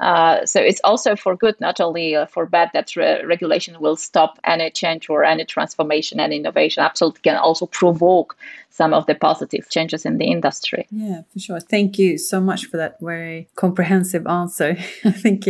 Uh, 0.00 0.44
so 0.44 0.60
it's 0.60 0.80
also 0.84 1.16
for 1.16 1.36
good, 1.36 1.58
not 1.60 1.80
only 1.80 2.14
uh, 2.14 2.26
for 2.26 2.46
bad, 2.46 2.70
that 2.74 2.94
re- 2.96 3.24
regulation 3.24 3.78
will 3.80 3.96
stop 4.04 4.38
any 4.44 4.70
change 4.70 5.08
or 5.08 5.24
any 5.24 5.44
transformation 5.44 6.20
and 6.20 6.32
innovation. 6.32 6.82
Absolutely 6.82 7.20
can 7.22 7.36
also 7.36 7.66
provoke 7.66 8.36
some 8.74 8.92
of 8.92 9.06
the 9.06 9.14
positive 9.14 9.70
changes 9.70 10.04
in 10.04 10.18
the 10.18 10.24
industry. 10.24 10.84
Yeah, 10.90 11.22
for 11.32 11.38
sure. 11.38 11.60
Thank 11.60 11.96
you 11.96 12.18
so 12.18 12.40
much 12.40 12.66
for 12.66 12.76
that 12.76 12.98
very 13.00 13.48
comprehensive 13.54 14.26
answer. 14.26 14.76
I 15.04 15.12
think 15.12 15.44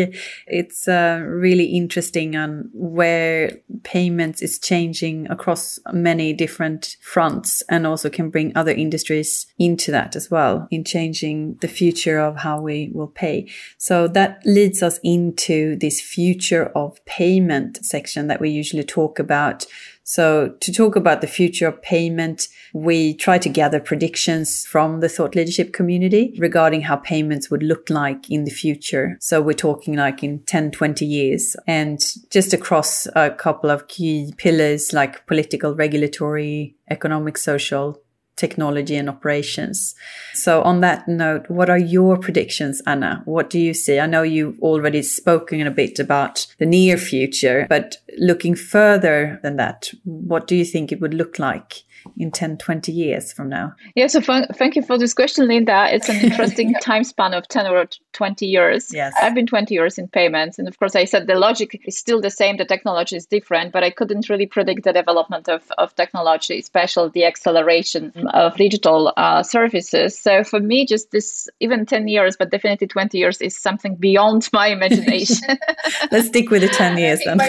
it's 0.47 0.87
uh, 0.87 1.23
really 1.25 1.64
interesting 1.64 2.37
on 2.37 2.69
where 2.75 3.53
payments 3.83 4.43
is 4.43 4.59
changing 4.59 5.31
across 5.31 5.79
many 5.90 6.35
different 6.35 6.99
fronts 7.01 7.62
and 7.71 7.87
also 7.87 8.11
can 8.11 8.29
bring 8.29 8.55
other 8.55 8.73
industries 8.73 9.47
into 9.59 9.90
that 9.90 10.14
as 10.17 10.31
well 10.31 10.69
in 10.71 10.85
changing 10.85 11.57
the 11.62 11.69
future 11.69 12.19
of 12.19 12.37
how 12.37 12.61
we 12.61 12.90
will 12.93 13.09
pay. 13.09 13.49
So 13.79 14.07
that 14.09 14.43
leads 14.45 14.83
us 14.83 15.01
into 15.03 15.77
this 15.77 15.99
future 15.99 16.67
of 16.77 17.03
payment 17.07 17.87
section 17.87 18.27
that 18.27 18.40
we 18.45 18.51
usually 18.51 18.85
talk 18.85 19.19
about 19.19 19.67
so 20.05 20.55
to 20.61 20.73
talk 20.73 20.97
about 20.97 21.23
the 21.23 21.27
future 21.27 21.67
of 21.67 21.81
payment, 21.81 22.49
we 22.75 23.15
try 23.15 23.39
to 23.39 23.49
gather 23.49 23.81
predictions 23.81 24.67
from 24.67 25.01
the 25.01 25.09
thought 25.09 25.35
leadership 25.35 25.73
community 25.73 26.37
regarding 26.39 26.83
how 26.83 26.97
payments 26.97 27.51
would 27.51 27.63
look 27.63 27.89
like 27.89 28.31
in 28.31 28.45
the 28.45 28.51
future. 28.51 29.17
So 29.21 29.41
we're 29.41 29.55
talking 29.55 29.97
like 29.97 30.23
in 30.23 30.41
10, 30.41 30.73
20 30.73 31.07
years 31.07 31.57
and 31.67 31.99
just 32.31 32.53
across 32.53 33.07
a 33.17 33.31
couple 33.31 33.71
of 33.71 33.89
key 33.89 34.35
pillars 34.37 34.93
like 34.93 35.27
political, 35.27 35.75
regulatory, 35.75 36.77
economic, 36.91 37.39
social, 37.39 37.99
technology 38.37 38.97
and 38.97 39.09
operations. 39.09 39.94
So 40.35 40.62
on 40.62 40.81
that 40.81 41.07
note, 41.07 41.49
what 41.49 41.70
are 41.70 41.79
your 41.79 42.16
predictions, 42.16 42.83
Anna? 42.87 43.23
What 43.25 43.51
do 43.51 43.59
you 43.59 43.75
see? 43.75 44.01
I 44.01 44.07
know 44.07 44.23
you've 44.23 44.59
already 44.61 45.03
spoken 45.03 45.66
a 45.66 45.70
bit 45.70 45.99
about 45.99 46.47
the 46.59 46.66
near 46.66 46.97
future, 46.97 47.66
but 47.68 47.99
looking 48.18 48.55
further 48.55 49.38
than 49.42 49.57
that, 49.57 49.90
what 50.05 50.47
do 50.47 50.57
you 50.57 50.64
think 50.64 50.90
it 50.90 51.01
would 51.01 51.14
look 51.14 51.38
like 51.38 51.85
in 52.17 52.31
10, 52.31 52.59
20 52.59 52.93
years 52.93 53.33
from 53.33 53.49
now? 53.49 53.75
Yeah, 53.95 54.07
so 54.07 54.21
thank 54.21 54.77
you 54.77 54.83
for 54.83 54.99
this 54.99 55.14
question, 55.14 55.47
Linda. 55.49 55.88
It's 55.90 56.09
an 56.09 56.17
interesting 56.23 56.75
time 56.81 57.05
span 57.05 57.35
of 57.35 57.47
10 57.49 57.67
or 57.67 57.87
20 58.12 58.47
years. 58.47 58.93
Yes. 58.93 59.12
I've 59.21 59.35
been 59.35 59.47
20 59.47 59.75
years 59.75 59.99
in 59.99 60.09
payments. 60.09 60.59
And 60.59 60.69
of 60.69 60.79
course, 60.79 60.97
I 60.97 61.05
said 61.05 61.27
the 61.27 61.35
logic 61.35 61.81
is 61.85 61.99
still 61.99 62.21
the 62.21 62.31
same, 62.31 62.57
the 62.57 62.64
technology 62.64 63.17
is 63.17 63.27
different, 63.27 63.73
but 63.73 63.85
I 63.85 63.90
couldn't 63.90 64.29
really 64.29 64.47
predict 64.47 64.85
the 64.85 64.93
development 64.93 65.49
of, 65.49 65.71
of 65.79 65.95
technology, 65.95 66.59
especially 66.59 67.11
the 67.12 67.25
acceleration 67.25 68.12
of 68.33 68.57
digital 68.57 69.12
uh, 69.17 69.43
services. 69.43 70.19
So 70.19 70.45
for 70.45 70.61
me, 70.61 70.87
just 70.87 71.11
this, 71.11 71.49
even 71.61 71.87
10 71.87 72.09
years, 72.09 72.37
but 72.37 72.51
definitely 72.51 72.87
20 72.87 73.19
years 73.19 73.40
is 73.40 73.57
something 73.57 73.97
beyond 73.97 74.49
my 74.53 74.69
imagination. 74.69 75.59
Let's 76.11 76.29
stick 76.29 76.51
with 76.51 76.62
the 76.62 76.69
10 76.69 76.99
years 76.99 77.21
then. 77.25 77.40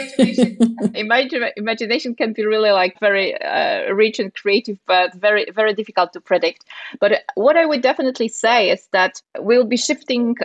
imagination, 0.96 1.52
imagination 1.58 2.15
can 2.15 2.34
be 2.34 2.46
really 2.46 2.72
like 2.72 3.00
very 3.00 3.39
uh, 3.41 3.94
rich 3.94 4.20
and 4.20 4.34
creative, 4.34 4.45
but 4.86 5.14
very, 5.16 5.46
very 5.52 5.74
difficult 5.74 6.14
to 6.14 6.22
predict. 6.22 6.66
But 7.00 7.24
what 7.36 7.58
I 7.58 7.66
would 7.66 7.82
definitely 7.82 8.28
say 8.28 8.70
is 8.70 8.88
that 8.92 9.22
we'll 9.40 9.66
be 9.66 9.78
shifting 9.78 10.36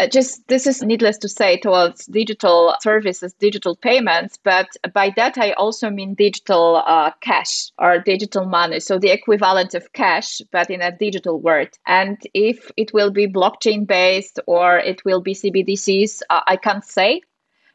uh, 0.00 0.06
just 0.06 0.46
this 0.48 0.66
is 0.66 0.82
needless 0.82 1.18
to 1.18 1.28
say 1.28 1.58
towards 1.58 2.06
digital 2.06 2.74
services, 2.80 3.34
digital 3.34 3.76
payments. 3.76 4.38
But 4.42 4.68
by 4.94 5.12
that, 5.16 5.36
I 5.36 5.52
also 5.52 5.90
mean 5.90 6.14
digital 6.14 6.82
uh, 6.86 7.10
cash 7.20 7.70
or 7.78 7.98
digital 7.98 8.46
money. 8.46 8.80
So 8.80 8.98
the 8.98 9.10
equivalent 9.10 9.74
of 9.74 9.92
cash, 9.92 10.40
but 10.50 10.70
in 10.70 10.80
a 10.80 10.96
digital 10.96 11.40
world. 11.40 11.68
And 11.86 12.18
if 12.34 12.70
it 12.76 12.92
will 12.94 13.10
be 13.10 13.26
blockchain 13.26 13.86
based 13.86 14.40
or 14.46 14.78
it 14.78 15.04
will 15.04 15.20
be 15.20 15.34
CBDCs, 15.34 16.22
uh, 16.30 16.40
I 16.46 16.56
can't 16.56 16.84
say 16.84 17.22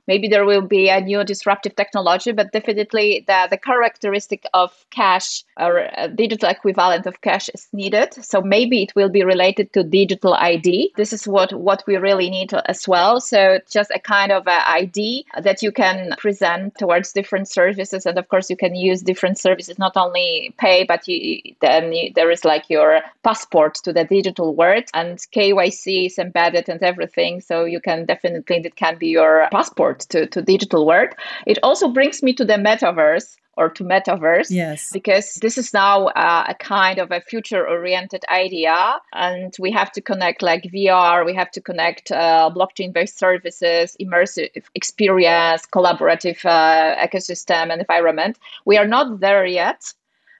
maybe 0.07 0.27
there 0.27 0.45
will 0.45 0.61
be 0.61 0.89
a 0.89 1.01
new 1.01 1.23
disruptive 1.23 1.75
technology, 1.75 2.31
but 2.31 2.51
definitely 2.51 3.23
the, 3.27 3.47
the 3.49 3.57
characteristic 3.57 4.45
of 4.53 4.71
cash 4.91 5.43
or 5.59 5.89
a 5.97 6.07
digital 6.07 6.49
equivalent 6.49 7.05
of 7.05 7.21
cash 7.21 7.49
is 7.53 7.67
needed. 7.73 8.13
So 8.23 8.41
maybe 8.41 8.83
it 8.83 8.95
will 8.95 9.09
be 9.09 9.23
related 9.23 9.73
to 9.73 9.83
digital 9.83 10.33
ID. 10.33 10.93
This 10.95 11.13
is 11.13 11.27
what, 11.27 11.53
what 11.53 11.83
we 11.87 11.97
really 11.97 12.29
need 12.29 12.53
as 12.65 12.87
well. 12.87 13.19
So 13.19 13.59
just 13.69 13.91
a 13.91 13.99
kind 13.99 14.31
of 14.31 14.47
a 14.47 14.69
ID 14.69 15.25
that 15.41 15.61
you 15.61 15.71
can 15.71 16.15
present 16.17 16.77
towards 16.77 17.13
different 17.13 17.47
services. 17.49 18.05
And 18.05 18.17
of 18.17 18.27
course, 18.29 18.49
you 18.49 18.57
can 18.57 18.75
use 18.75 19.01
different 19.01 19.37
services, 19.37 19.79
not 19.79 19.97
only 19.97 20.53
pay, 20.57 20.83
but 20.83 21.07
you, 21.07 21.41
then 21.61 21.93
you, 21.93 22.11
there 22.13 22.31
is 22.31 22.45
like 22.45 22.69
your 22.69 23.01
passport 23.23 23.75
to 23.83 23.93
the 23.93 24.03
digital 24.03 24.55
world 24.55 24.83
and 24.93 25.17
KYC 25.17 26.07
is 26.07 26.19
embedded 26.19 26.69
and 26.69 26.81
everything. 26.83 27.41
So 27.41 27.65
you 27.65 27.79
can 27.79 28.05
definitely, 28.05 28.57
it 28.57 28.75
can 28.75 28.97
be 28.97 29.07
your 29.07 29.47
passport 29.51 29.94
to, 29.99 30.27
to 30.27 30.41
digital 30.41 30.85
world. 30.85 31.09
It 31.45 31.59
also 31.63 31.87
brings 31.89 32.21
me 32.23 32.33
to 32.33 32.45
the 32.45 32.53
metaverse 32.53 33.37
or 33.57 33.69
to 33.69 33.83
metaverse. 33.83 34.49
Yes. 34.49 34.91
Because 34.91 35.35
this 35.35 35.57
is 35.57 35.73
now 35.73 36.07
uh, 36.07 36.45
a 36.49 36.55
kind 36.55 36.99
of 36.99 37.11
a 37.11 37.21
future 37.21 37.67
oriented 37.67 38.23
idea. 38.29 38.99
And 39.13 39.53
we 39.59 39.71
have 39.71 39.91
to 39.93 40.01
connect 40.01 40.41
like 40.41 40.63
VR, 40.63 41.25
we 41.25 41.33
have 41.33 41.51
to 41.51 41.61
connect 41.61 42.11
uh, 42.11 42.51
blockchain 42.53 42.91
based 42.91 43.17
services, 43.17 43.95
immersive 43.99 44.63
experience, 44.75 45.65
collaborative 45.65 46.43
uh, 46.45 46.95
ecosystem 47.05 47.71
and 47.71 47.79
environment. 47.79 48.37
We 48.65 48.77
are 48.77 48.87
not 48.87 49.19
there 49.19 49.45
yet. 49.45 49.93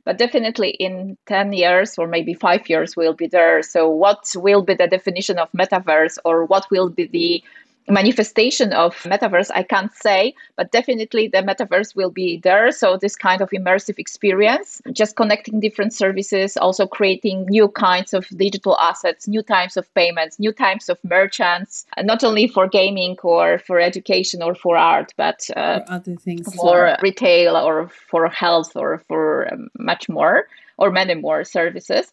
But 0.04 0.20
definitely 0.20 0.70
in 0.70 1.18
10 1.26 1.52
years 1.54 1.98
or 1.98 2.08
maybe 2.08 2.36
five 2.36 2.70
years, 2.70 2.96
we'll 2.96 3.16
be 3.16 3.26
there. 3.26 3.64
So, 3.64 3.90
what 3.90 4.32
will 4.36 4.62
be 4.62 4.76
the 4.76 4.86
definition 4.86 5.40
of 5.40 5.52
metaverse, 5.52 6.20
or 6.24 6.46
what 6.46 6.70
will 6.70 6.90
be 6.90 7.08
the 7.08 7.44
manifestation 7.88 8.74
of 8.74 8.96
metaverse 9.04 9.52
i 9.54 9.64
can't 9.64 9.94
say 9.94 10.34
but 10.56 10.72
definitely 10.72 11.28
the 11.28 11.40
metaverse 11.40 11.96
will 11.96 12.10
be 12.10 12.38
there. 12.38 12.72
So 12.72 12.98
this 12.98 13.16
kind 13.16 13.42
of 13.42 13.50
immersive 13.50 14.00
experience 14.00 14.82
just 14.92 15.16
connecting 15.16 15.60
different 15.60 15.94
services 15.94 16.58
also 16.58 16.88
creating 16.88 17.46
new 17.48 17.68
kinds 17.68 18.14
of 18.14 18.28
digital 18.30 18.78
assets 18.80 19.28
new 19.28 19.42
types 19.42 19.78
of 19.78 19.94
payments 19.94 20.40
new 20.40 20.52
types 20.52 20.90
of 20.90 20.98
merchants 21.04 21.86
not 22.04 22.24
only 22.24 22.48
for 22.48 22.68
gaming 22.68 23.18
or 23.24 23.60
for 23.60 23.80
education 23.80 24.42
or 24.42 24.56
for 24.56 24.78
art 24.78 25.14
but 25.18 25.50
uh, 25.56 25.80
for 25.80 25.92
other 25.92 26.16
things 26.16 26.54
for 26.56 26.96
retail 27.02 27.56
or 27.56 27.90
for 28.10 28.28
health 28.30 28.76
or 28.76 29.00
for 29.08 29.52
um, 29.52 29.70
much 29.78 30.08
more 30.10 30.48
or 30.78 30.92
many 30.92 31.16
more 31.16 31.44
services 31.44 32.12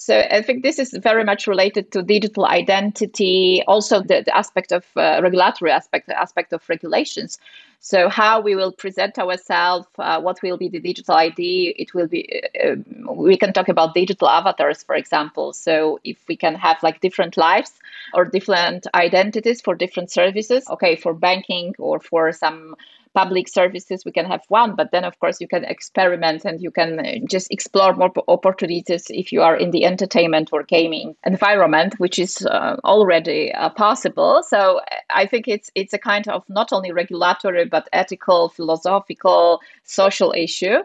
so 0.00 0.20
I 0.30 0.42
think 0.42 0.62
this 0.62 0.78
is 0.78 0.96
very 1.02 1.24
much 1.24 1.48
related 1.48 1.90
to 1.90 2.02
digital 2.02 2.46
identity, 2.46 3.64
also 3.66 4.00
the, 4.00 4.22
the 4.24 4.34
aspect 4.34 4.70
of 4.70 4.86
uh, 4.94 5.18
regulatory 5.20 5.72
aspect, 5.72 6.06
the 6.06 6.16
aspect 6.16 6.52
of 6.52 6.62
regulations. 6.68 7.36
So 7.80 8.08
how 8.08 8.40
we 8.40 8.54
will 8.54 8.70
present 8.70 9.18
ourselves, 9.18 9.88
uh, 9.98 10.20
what 10.20 10.40
will 10.40 10.56
be 10.56 10.68
the 10.68 10.78
digital 10.78 11.16
ID? 11.16 11.74
It 11.76 11.94
will 11.94 12.06
be. 12.06 12.42
Uh, 12.64 12.76
we 13.12 13.36
can 13.36 13.52
talk 13.52 13.68
about 13.68 13.94
digital 13.94 14.28
avatars, 14.28 14.84
for 14.84 14.94
example. 14.94 15.52
So 15.52 15.98
if 16.04 16.16
we 16.28 16.36
can 16.36 16.54
have 16.54 16.80
like 16.84 17.00
different 17.00 17.36
lives 17.36 17.72
or 18.14 18.24
different 18.24 18.86
identities 18.94 19.60
for 19.60 19.74
different 19.74 20.12
services, 20.12 20.64
okay, 20.70 20.94
for 20.94 21.12
banking 21.12 21.74
or 21.76 21.98
for 21.98 22.30
some 22.30 22.76
public 23.20 23.48
services 23.48 24.04
we 24.04 24.12
can 24.12 24.26
have 24.32 24.42
one 24.48 24.76
but 24.76 24.90
then 24.92 25.04
of 25.04 25.18
course 25.18 25.40
you 25.40 25.48
can 25.54 25.64
experiment 25.64 26.44
and 26.44 26.60
you 26.60 26.70
can 26.70 26.90
uh, 27.00 27.02
just 27.34 27.48
explore 27.50 27.92
more 27.94 28.12
opportunities 28.28 29.06
if 29.10 29.32
you 29.32 29.40
are 29.42 29.56
in 29.56 29.70
the 29.72 29.84
entertainment 29.84 30.50
or 30.52 30.62
gaming 30.62 31.16
environment 31.26 31.94
which 31.98 32.16
is 32.18 32.32
uh, 32.46 32.76
already 32.84 33.52
uh, 33.52 33.70
possible. 33.70 34.42
So 34.52 34.80
i 35.10 35.24
think 35.26 35.48
it's 35.48 35.68
it's 35.74 35.94
a 35.94 36.02
kind 36.12 36.28
of 36.28 36.40
not 36.48 36.72
only 36.72 36.90
regulatory 36.92 37.64
but 37.64 37.88
ethical 37.92 38.40
philosophical 38.50 39.60
social 39.84 40.30
issue 40.46 40.78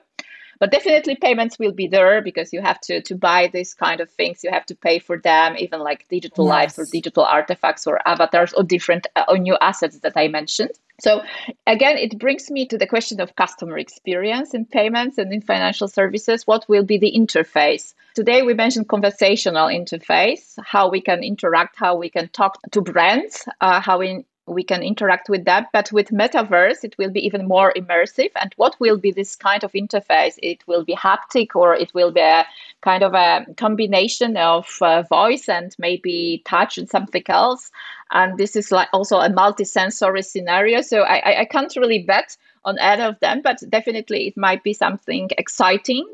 but 0.63 0.71
definitely 0.71 1.17
payments 1.17 1.59
will 1.59 1.73
be 1.73 1.87
there 1.87 2.21
because 2.21 2.53
you 2.53 2.61
have 2.61 2.79
to 2.79 3.01
to 3.01 3.15
buy 3.15 3.49
these 3.51 3.73
kind 3.73 3.99
of 3.99 4.09
things. 4.09 4.45
You 4.45 4.51
have 4.51 4.65
to 4.67 4.75
pay 4.75 4.97
for 4.97 5.17
them 5.17 5.57
even 5.57 5.81
like 5.81 6.07
digital 6.07 6.45
yes. 6.45 6.51
lives 6.55 6.79
or 6.79 6.85
digital 6.89 7.25
artifacts 7.25 7.85
or 7.85 7.99
avatars 8.07 8.53
or 8.53 8.63
different 8.63 9.05
uh, 9.17 9.25
or 9.27 9.37
new 9.37 9.57
assets 9.59 9.99
that 9.99 10.15
i 10.15 10.29
mentioned. 10.29 10.71
So 11.01 11.21
again 11.67 11.97
it 11.97 12.17
brings 12.17 12.49
me 12.49 12.65
to 12.67 12.77
the 12.77 12.87
question 12.87 13.19
of 13.19 13.35
customer 13.35 13.77
experience 13.77 14.53
in 14.53 14.63
payments 14.63 15.17
and 15.17 15.33
in 15.33 15.41
financial 15.41 15.89
services. 15.89 16.47
What 16.47 16.63
will 16.69 16.85
be 16.85 16.97
the 16.97 17.11
interface? 17.11 17.93
Today 18.15 18.41
we 18.43 18.53
mentioned 18.53 18.87
conversational 18.87 19.67
interface 19.67 20.53
how 20.63 20.89
we 20.89 21.01
can 21.01 21.25
interact 21.25 21.75
how 21.75 21.97
we 21.97 22.09
can 22.09 22.29
talk 22.29 22.57
to 22.71 22.79
brands 22.79 23.45
uh, 23.59 23.81
how 23.81 23.99
we 23.99 24.23
we 24.45 24.63
can 24.63 24.83
interact 24.83 25.29
with 25.29 25.45
that 25.45 25.69
but 25.71 25.91
with 25.91 26.09
metaverse 26.09 26.83
it 26.83 26.95
will 26.97 27.09
be 27.09 27.25
even 27.25 27.47
more 27.47 27.73
immersive. 27.75 28.31
And 28.35 28.53
what 28.57 28.75
will 28.79 28.97
be 28.97 29.11
this 29.11 29.35
kind 29.35 29.63
of 29.63 29.71
interface? 29.71 30.37
It 30.41 30.65
will 30.67 30.83
be 30.83 30.95
haptic 30.95 31.55
or 31.55 31.75
it 31.75 31.93
will 31.93 32.11
be 32.11 32.19
a 32.19 32.45
kind 32.81 33.03
of 33.03 33.13
a 33.13 33.45
combination 33.57 34.35
of 34.37 34.67
uh, 34.81 35.03
voice 35.03 35.47
and 35.47 35.75
maybe 35.79 36.41
touch 36.45 36.77
and 36.77 36.89
something 36.89 37.23
else. 37.27 37.71
And 38.11 38.37
this 38.37 38.55
is 38.55 38.71
like 38.71 38.89
also 38.93 39.17
a 39.17 39.29
multi-sensory 39.29 40.21
scenario. 40.21 40.81
So 40.81 41.01
i, 41.03 41.41
I 41.41 41.45
can't 41.45 41.75
really 41.75 42.03
bet 42.03 42.35
on 42.65 42.77
either 42.79 43.03
of 43.03 43.19
them 43.19 43.41
but 43.43 43.57
definitely 43.69 44.27
it 44.27 44.37
might 44.37 44.63
be 44.63 44.73
something 44.73 45.29
exciting 45.37 46.05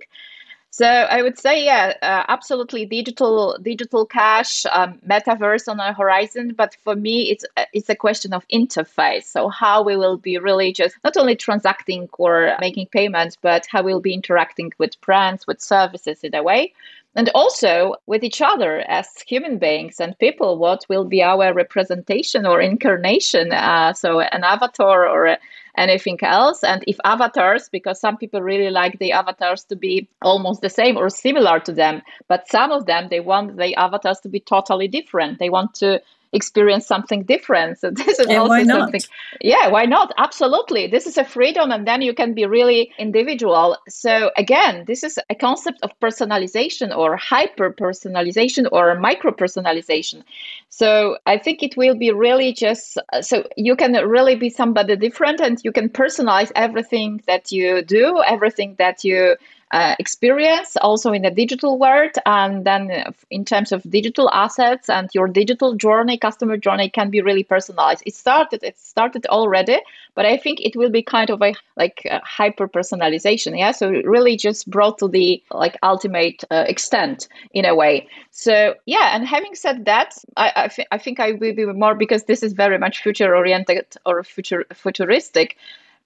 so 0.72 0.86
I 0.86 1.24
would 1.24 1.40
say, 1.40 1.66
yeah, 1.66 1.94
uh, 2.02 2.26
absolutely 2.28 2.86
digital 2.86 3.58
digital 3.62 4.06
cash, 4.06 4.66
um, 4.72 5.00
metaverse 5.08 5.68
on 5.68 5.78
the 5.78 5.94
horizon. 5.94 6.54
But 6.56 6.76
for 6.84 6.96
me, 6.96 7.32
it's 7.32 7.44
uh, 7.58 7.66
it's 7.74 7.90
a 7.90 7.96
question 7.96 8.34
of 8.34 8.48
interface. 8.54 9.24
So 9.24 9.50
how 9.50 9.84
we 9.84 9.98
will 9.98 10.18
be 10.18 10.38
really 10.38 10.72
just 10.72 10.96
not 11.04 11.18
only 11.18 11.36
transacting 11.36 12.08
or 12.14 12.56
making 12.62 12.88
payments, 12.88 13.36
but 13.42 13.66
how 13.72 13.82
we'll 13.82 14.00
be 14.00 14.14
interacting 14.14 14.72
with 14.78 15.00
brands, 15.02 15.48
with 15.48 15.60
services 15.60 16.24
in 16.24 16.36
a 16.36 16.44
way 16.44 16.74
and 17.16 17.30
also 17.34 17.96
with 18.06 18.24
each 18.24 18.42
other 18.42 18.82
as 18.88 19.08
human 19.28 19.58
beings 19.58 20.00
and 20.00 20.18
people 20.20 20.58
what 20.58 20.86
will 20.90 21.06
be 21.06 21.24
our 21.24 21.54
representation 21.54 22.46
or 22.46 22.62
incarnation 22.62 23.52
uh, 23.52 23.92
so 23.94 24.20
an 24.20 24.44
avatar 24.44 25.08
or 25.08 25.38
anything 25.80 26.20
else. 26.22 26.64
And 26.64 26.84
if 26.88 26.98
avatars 27.04 27.70
because 27.70 28.00
some 28.00 28.18
people 28.18 28.42
really 28.42 28.70
like 28.70 29.00
the 29.00 29.12
avatars 29.14 29.64
to 29.66 29.76
be 29.76 30.08
almost 30.22 30.62
the 30.62 30.70
same 30.70 30.98
or 30.98 31.10
similar 31.10 31.60
to 31.62 31.72
them 31.72 32.02
but 32.28 32.48
some 32.48 32.72
of 32.72 32.86
them 32.86 33.08
they 33.10 33.20
want 33.20 33.58
the 33.58 33.76
avatars 33.76 34.20
to 34.22 34.30
be 34.30 34.40
totally 34.40 34.88
different. 34.88 35.40
They 35.40 35.50
want 35.50 35.74
to 35.76 36.02
experience 36.34 36.86
something 36.86 37.24
different. 37.24 37.80
So 37.80 37.92
this 37.92 38.20
is 38.20 38.28
and 38.28 38.38
also 38.38 38.64
something. 38.64 39.02
Yeah, 39.42 39.68
why 39.68 39.86
not? 39.86 40.14
Absolutely. 40.18 40.88
This 40.88 41.08
is 41.08 41.18
a 41.18 41.24
freedom 41.24 41.72
and 41.72 41.88
then 41.88 42.02
you 42.02 42.14
can 42.14 42.34
be 42.34 42.46
really 42.46 42.92
individual. 42.98 43.78
So 43.88 44.32
again, 44.38 44.86
this 44.86 45.04
is 45.04 45.20
a 45.30 45.36
concept 45.36 45.80
of 45.82 45.92
personalization 46.00 46.96
or 46.96 47.16
hyper 47.16 47.72
personalization 47.72 48.68
or 48.72 48.96
micro 49.00 49.32
personalization. 49.32 50.24
So 50.70 51.18
I 51.26 51.38
think 51.38 51.64
it 51.64 51.76
will 51.78 51.96
be 51.96 52.12
really 52.12 52.54
just 52.54 52.98
so 53.22 53.48
you 53.58 53.76
can 53.76 53.94
really 53.94 54.36
be 54.36 54.50
somebody 54.50 54.96
different 54.96 55.42
and 55.42 55.60
you 55.64 55.72
can 55.72 55.90
personalize 55.90 56.52
everything 56.56 57.22
that 57.28 57.52
you 57.52 57.82
do, 57.82 58.22
everything 58.26 58.76
that 58.78 59.04
you 59.04 59.36
uh, 59.72 59.96
experience 60.00 60.76
also 60.78 61.12
in 61.12 61.22
the 61.22 61.30
digital 61.30 61.78
world 61.78 62.12
and 62.26 62.66
then 62.66 63.14
in 63.30 63.46
terms 63.46 63.72
of 63.72 63.84
digital 63.84 64.30
assets 64.32 64.90
and 64.90 65.10
your 65.14 65.28
digital 65.28 65.76
journey 65.76 66.18
customer 66.18 66.58
journey 66.58 66.90
can 66.90 67.10
be 67.10 67.22
really 67.22 67.44
personalized. 67.44 68.04
It 68.06 68.16
started 68.16 68.64
it 68.64 68.80
started 68.80 69.26
already 69.28 69.80
but 70.16 70.26
i 70.26 70.38
think 70.38 70.60
it 70.62 70.76
will 70.76 70.90
be 70.90 71.04
kind 71.04 71.30
of 71.30 71.42
a 71.42 71.54
like 71.78 72.02
a 72.06 72.20
hyper 72.24 72.68
personalization 72.68 73.58
yeah? 73.58 73.72
So 73.72 73.90
really 73.90 74.36
just 74.38 74.70
brought 74.70 74.98
to 75.00 75.08
the 75.08 75.42
like 75.52 75.78
ultimate 75.84 76.44
uh, 76.50 76.66
extent 76.68 77.28
in 77.54 77.66
a 77.66 77.76
way. 77.76 78.08
So 78.32 78.76
yeah 78.86 79.16
and 79.16 79.28
having 79.28 79.56
said 79.56 79.86
that 79.86 80.18
i 80.36 80.52
I, 80.56 80.68
th- 80.68 80.88
I 80.92 80.98
think 80.98 81.20
i 81.20 81.34
will 81.34 81.54
be 81.54 81.66
more 81.66 81.96
because 81.96 82.24
this 82.24 82.42
is 82.44 82.54
very 82.54 82.78
much 82.78 83.04
future 83.04 83.36
oriented 83.36 83.86
or 84.06 84.24
future 84.24 84.66
futuristic 84.74 85.58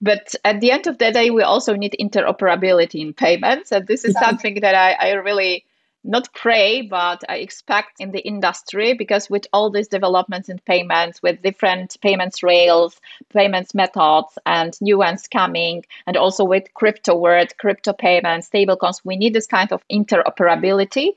but 0.03 0.35
at 0.43 0.59
the 0.59 0.69
end 0.69 0.85
of 0.85 0.97
the 0.97 1.11
day, 1.11 1.29
we 1.29 1.43
also 1.43 1.75
need 1.75 1.95
interoperability 1.97 2.99
in 2.99 3.13
payments. 3.13 3.71
And 3.71 3.87
this 3.87 4.03
is 4.03 4.13
something 4.19 4.59
that 4.59 4.75
I, 4.75 4.91
I 4.99 5.13
really 5.13 5.63
not 6.03 6.27
pray, 6.33 6.81
but 6.81 7.23
I 7.29 7.37
expect 7.37 8.01
in 8.01 8.11
the 8.11 8.19
industry 8.19 8.93
because 8.95 9.29
with 9.29 9.47
all 9.53 9.69
these 9.69 9.87
developments 9.87 10.49
in 10.49 10.59
payments, 10.59 11.21
with 11.23 11.41
different 11.41 11.95
payments 12.01 12.43
rails, 12.43 12.99
payments 13.29 13.73
methods, 13.73 14.37
and 14.45 14.77
new 14.81 14.97
ones 14.97 15.29
coming, 15.29 15.85
and 16.05 16.17
also 16.17 16.43
with 16.43 16.73
crypto 16.73 17.15
world, 17.15 17.57
crypto 17.57 17.93
payments, 17.93 18.49
stablecoins, 18.49 18.99
we 19.05 19.15
need 19.15 19.33
this 19.33 19.47
kind 19.47 19.71
of 19.71 19.87
interoperability 19.87 21.11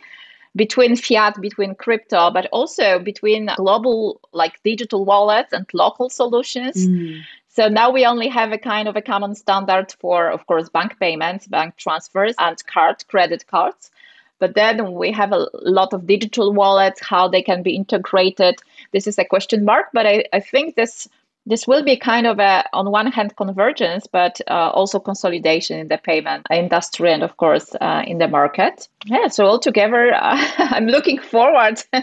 between 0.55 0.95
fiat, 0.95 1.41
between 1.41 1.75
crypto, 1.75 2.31
but 2.31 2.47
also 2.53 3.01
between 3.01 3.51
global 3.57 4.21
like 4.33 4.63
digital 4.63 5.05
wallets 5.05 5.53
and 5.53 5.67
local 5.73 6.09
solutions. 6.09 6.87
Mm. 6.87 7.23
So 7.57 7.69
now 7.69 7.91
we 7.91 8.05
only 8.05 8.29
have 8.29 8.53
a 8.53 8.59
kind 8.59 8.87
of 8.87 8.97
a 8.97 9.01
common 9.01 9.35
standard 9.35 9.95
for, 9.99 10.29
of 10.29 10.47
course, 10.47 10.69
bank 10.69 11.01
payments, 11.01 11.47
bank 11.47 11.77
transfers, 11.79 12.35
and 12.39 12.67
card, 12.67 13.09
credit 13.09 13.47
cards. 13.47 13.91
But 14.39 14.55
then 14.55 14.93
we 14.93 15.11
have 15.13 15.33
a 15.33 15.49
lot 15.63 15.95
of 15.95 16.07
digital 16.07 16.53
wallets, 16.53 17.01
how 17.01 17.29
they 17.29 17.41
can 17.41 17.63
be 17.63 17.75
integrated. 17.75 18.57
This 18.93 19.07
is 19.07 19.19
a 19.19 19.25
question 19.25 19.65
mark, 19.65 19.87
but 19.95 20.05
I, 20.05 20.27
I 20.35 20.41
think 20.41 20.77
this 20.77 21.09
this 21.47 21.67
will 21.67 21.83
be 21.83 21.97
kind 21.97 22.27
of 22.27 22.39
a 22.39 22.65
on 22.73 22.91
one 22.91 23.07
hand 23.07 23.37
convergence 23.37 24.07
but 24.07 24.41
uh, 24.49 24.71
also 24.71 24.99
consolidation 24.99 25.79
in 25.79 25.89
the 25.89 25.99
payment 25.99 26.47
industry 26.51 27.13
and 27.13 27.23
of 27.23 27.37
course 27.37 27.75
uh, 27.81 28.03
in 28.07 28.19
the 28.19 28.29
market 28.29 28.89
yeah 29.07 29.29
so 29.29 29.47
altogether 29.47 30.13
uh, 30.15 30.37
i'm 30.59 30.87
looking 30.87 31.19
forward 31.19 31.83
uh, 31.93 32.03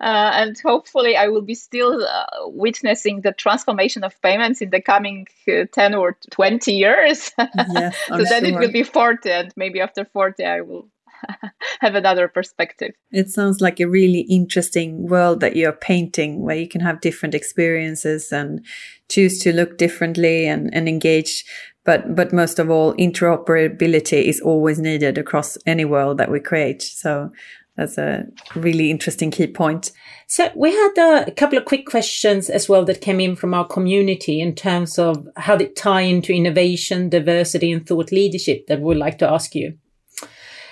and 0.00 0.58
hopefully 0.60 1.16
i 1.16 1.28
will 1.28 1.42
be 1.42 1.54
still 1.54 2.04
uh, 2.04 2.26
witnessing 2.46 3.20
the 3.20 3.32
transformation 3.32 4.02
of 4.04 4.20
payments 4.22 4.60
in 4.60 4.70
the 4.70 4.80
coming 4.80 5.26
uh, 5.48 5.64
10 5.72 5.94
or 5.94 6.16
20 6.30 6.72
years 6.72 7.30
yes, 7.70 7.96
so 8.08 8.24
then 8.24 8.44
sure. 8.44 8.46
it 8.46 8.58
will 8.58 8.72
be 8.72 8.82
40 8.82 9.30
and 9.30 9.52
maybe 9.56 9.80
after 9.80 10.04
40 10.04 10.44
i 10.44 10.60
will 10.60 10.88
have 11.80 11.94
another 11.94 12.28
perspective. 12.28 12.92
It 13.10 13.30
sounds 13.30 13.60
like 13.60 13.80
a 13.80 13.88
really 13.88 14.20
interesting 14.20 15.08
world 15.08 15.40
that 15.40 15.56
you're 15.56 15.72
painting 15.72 16.42
where 16.42 16.56
you 16.56 16.68
can 16.68 16.80
have 16.80 17.00
different 17.00 17.34
experiences 17.34 18.32
and 18.32 18.64
choose 19.08 19.38
to 19.40 19.52
look 19.52 19.78
differently 19.78 20.46
and, 20.46 20.72
and 20.74 20.88
engage. 20.88 21.44
But, 21.84 22.14
but 22.14 22.32
most 22.32 22.58
of 22.58 22.70
all, 22.70 22.94
interoperability 22.94 24.24
is 24.24 24.40
always 24.40 24.78
needed 24.78 25.16
across 25.16 25.56
any 25.66 25.84
world 25.84 26.18
that 26.18 26.30
we 26.30 26.40
create. 26.40 26.82
So 26.82 27.30
that's 27.78 27.96
a 27.96 28.26
really 28.56 28.90
interesting 28.90 29.30
key 29.30 29.46
point. 29.46 29.92
So 30.26 30.50
we 30.54 30.72
had 30.72 31.24
a, 31.28 31.30
couple 31.30 31.56
of 31.56 31.64
quick 31.64 31.86
questions 31.86 32.50
as 32.50 32.68
well 32.68 32.84
that 32.84 33.00
came 33.00 33.20
in 33.20 33.36
from 33.36 33.54
our 33.54 33.64
community 33.64 34.40
in 34.40 34.54
terms 34.54 34.98
of 34.98 35.26
how 35.36 35.56
they 35.56 35.68
tie 35.68 36.02
into 36.02 36.34
innovation, 36.34 37.08
diversity, 37.08 37.72
and 37.72 37.86
thought 37.86 38.12
leadership 38.12 38.66
that 38.66 38.80
we'd 38.80 38.98
like 38.98 39.18
to 39.18 39.30
ask 39.30 39.54
you. 39.54 39.78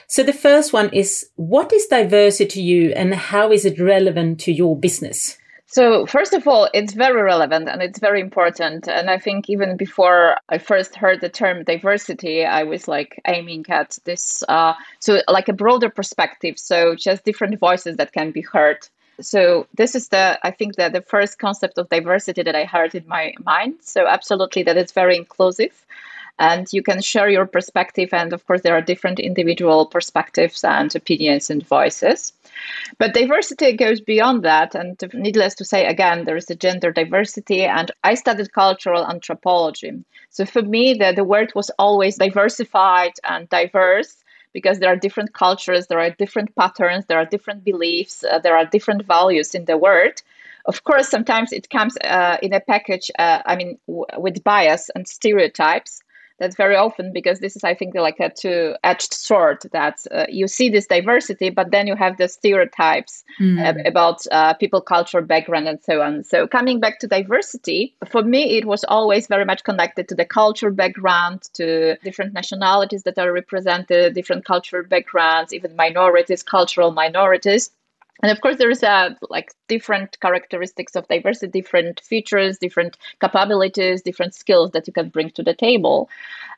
So 0.08 0.22
the 0.22 0.32
first 0.32 0.72
one 0.72 0.90
is 0.90 1.28
what 1.34 1.72
is 1.72 1.86
diversity 1.86 2.46
to 2.46 2.62
you 2.62 2.92
and 2.92 3.14
how 3.14 3.50
is 3.50 3.64
it 3.64 3.80
relevant 3.80 4.38
to 4.40 4.52
your 4.52 4.76
business? 4.76 5.36
So, 5.68 6.06
first 6.06 6.32
of 6.32 6.46
all, 6.46 6.68
it's 6.72 6.92
very 6.92 7.20
relevant 7.20 7.68
and 7.68 7.82
it's 7.82 7.98
very 7.98 8.20
important. 8.20 8.88
And 8.88 9.10
I 9.10 9.18
think 9.18 9.50
even 9.50 9.76
before 9.76 10.36
I 10.48 10.58
first 10.58 10.94
heard 10.94 11.20
the 11.20 11.28
term 11.28 11.64
diversity, 11.64 12.44
I 12.44 12.62
was 12.62 12.86
like 12.86 13.20
aiming 13.26 13.66
at 13.68 13.98
this, 14.04 14.44
uh, 14.48 14.74
so 15.00 15.22
like 15.26 15.48
a 15.48 15.52
broader 15.52 15.90
perspective. 15.90 16.56
So, 16.56 16.94
just 16.94 17.24
different 17.24 17.58
voices 17.58 17.96
that 17.96 18.12
can 18.12 18.30
be 18.30 18.42
heard. 18.42 18.88
So, 19.20 19.66
this 19.74 19.96
is 19.96 20.08
the, 20.08 20.38
I 20.44 20.52
think 20.52 20.76
that 20.76 20.92
the 20.92 21.02
first 21.02 21.40
concept 21.40 21.78
of 21.78 21.88
diversity 21.88 22.44
that 22.44 22.54
I 22.54 22.64
heard 22.64 22.94
in 22.94 23.06
my 23.08 23.34
mind. 23.44 23.74
So, 23.80 24.06
absolutely, 24.06 24.62
that 24.62 24.76
it's 24.76 24.92
very 24.92 25.16
inclusive 25.16 25.84
and 26.38 26.66
you 26.72 26.82
can 26.82 27.00
share 27.00 27.28
your 27.28 27.46
perspective. 27.46 28.10
And 28.12 28.32
of 28.32 28.46
course, 28.46 28.62
there 28.62 28.74
are 28.74 28.82
different 28.82 29.18
individual 29.18 29.86
perspectives 29.86 30.62
and 30.64 30.94
opinions 30.94 31.50
and 31.50 31.66
voices. 31.66 32.32
But 32.98 33.14
diversity 33.14 33.72
goes 33.72 34.00
beyond 34.00 34.42
that. 34.42 34.74
And 34.74 35.02
needless 35.14 35.54
to 35.56 35.64
say, 35.64 35.86
again, 35.86 36.24
there 36.24 36.36
is 36.36 36.50
a 36.50 36.54
gender 36.54 36.92
diversity. 36.92 37.64
And 37.64 37.90
I 38.04 38.14
studied 38.14 38.52
cultural 38.52 39.06
anthropology. 39.06 39.92
So 40.30 40.44
for 40.44 40.62
me, 40.62 40.94
the, 40.94 41.12
the 41.14 41.24
word 41.24 41.52
was 41.54 41.70
always 41.78 42.16
diversified 42.16 43.12
and 43.24 43.48
diverse 43.48 44.22
because 44.52 44.78
there 44.78 44.90
are 44.90 44.96
different 44.96 45.34
cultures, 45.34 45.86
there 45.86 46.00
are 46.00 46.10
different 46.10 46.54
patterns, 46.56 47.04
there 47.06 47.18
are 47.18 47.26
different 47.26 47.62
beliefs, 47.62 48.24
uh, 48.24 48.38
there 48.38 48.56
are 48.56 48.64
different 48.64 49.04
values 49.04 49.54
in 49.54 49.66
the 49.66 49.76
world. 49.76 50.22
Of 50.64 50.84
course, 50.84 51.08
sometimes 51.08 51.52
it 51.52 51.68
comes 51.68 51.96
uh, 51.98 52.38
in 52.42 52.54
a 52.54 52.60
package, 52.60 53.10
uh, 53.18 53.42
I 53.44 53.54
mean, 53.56 53.78
w- 53.86 54.06
with 54.16 54.42
bias 54.42 54.90
and 54.94 55.06
stereotypes 55.06 56.02
that's 56.38 56.56
very 56.56 56.76
often 56.76 57.12
because 57.12 57.40
this 57.40 57.56
is 57.56 57.64
i 57.64 57.74
think 57.74 57.94
like 57.94 58.20
a 58.20 58.30
two-edged 58.30 59.12
sword 59.12 59.58
that 59.72 59.98
uh, 60.10 60.26
you 60.28 60.46
see 60.46 60.68
this 60.68 60.86
diversity 60.86 61.50
but 61.50 61.70
then 61.70 61.86
you 61.86 61.94
have 61.94 62.16
the 62.16 62.28
stereotypes 62.28 63.24
mm. 63.40 63.86
about 63.86 64.20
uh, 64.30 64.54
people 64.54 64.80
culture 64.80 65.20
background 65.20 65.68
and 65.68 65.82
so 65.82 66.00
on 66.00 66.22
so 66.22 66.46
coming 66.46 66.80
back 66.80 66.98
to 66.98 67.06
diversity 67.06 67.94
for 68.06 68.22
me 68.22 68.56
it 68.56 68.64
was 68.64 68.84
always 68.84 69.26
very 69.26 69.44
much 69.44 69.64
connected 69.64 70.08
to 70.08 70.14
the 70.14 70.24
culture 70.24 70.70
background 70.70 71.42
to 71.52 71.96
different 72.04 72.32
nationalities 72.32 73.02
that 73.04 73.18
are 73.18 73.32
represented 73.32 74.14
different 74.14 74.44
cultural 74.44 74.84
backgrounds 74.84 75.52
even 75.52 75.74
minorities 75.76 76.42
cultural 76.42 76.90
minorities 76.90 77.70
and 78.22 78.32
of 78.32 78.40
course 78.40 78.56
there 78.56 78.70
is 78.70 78.82
a 78.82 79.16
like 79.30 79.52
different 79.68 80.18
characteristics 80.20 80.96
of 80.96 81.06
diversity 81.08 81.60
different 81.60 82.00
features 82.00 82.58
different 82.58 82.96
capabilities 83.20 84.02
different 84.02 84.34
skills 84.34 84.70
that 84.72 84.86
you 84.86 84.92
can 84.92 85.08
bring 85.08 85.30
to 85.30 85.42
the 85.42 85.54
table. 85.54 86.08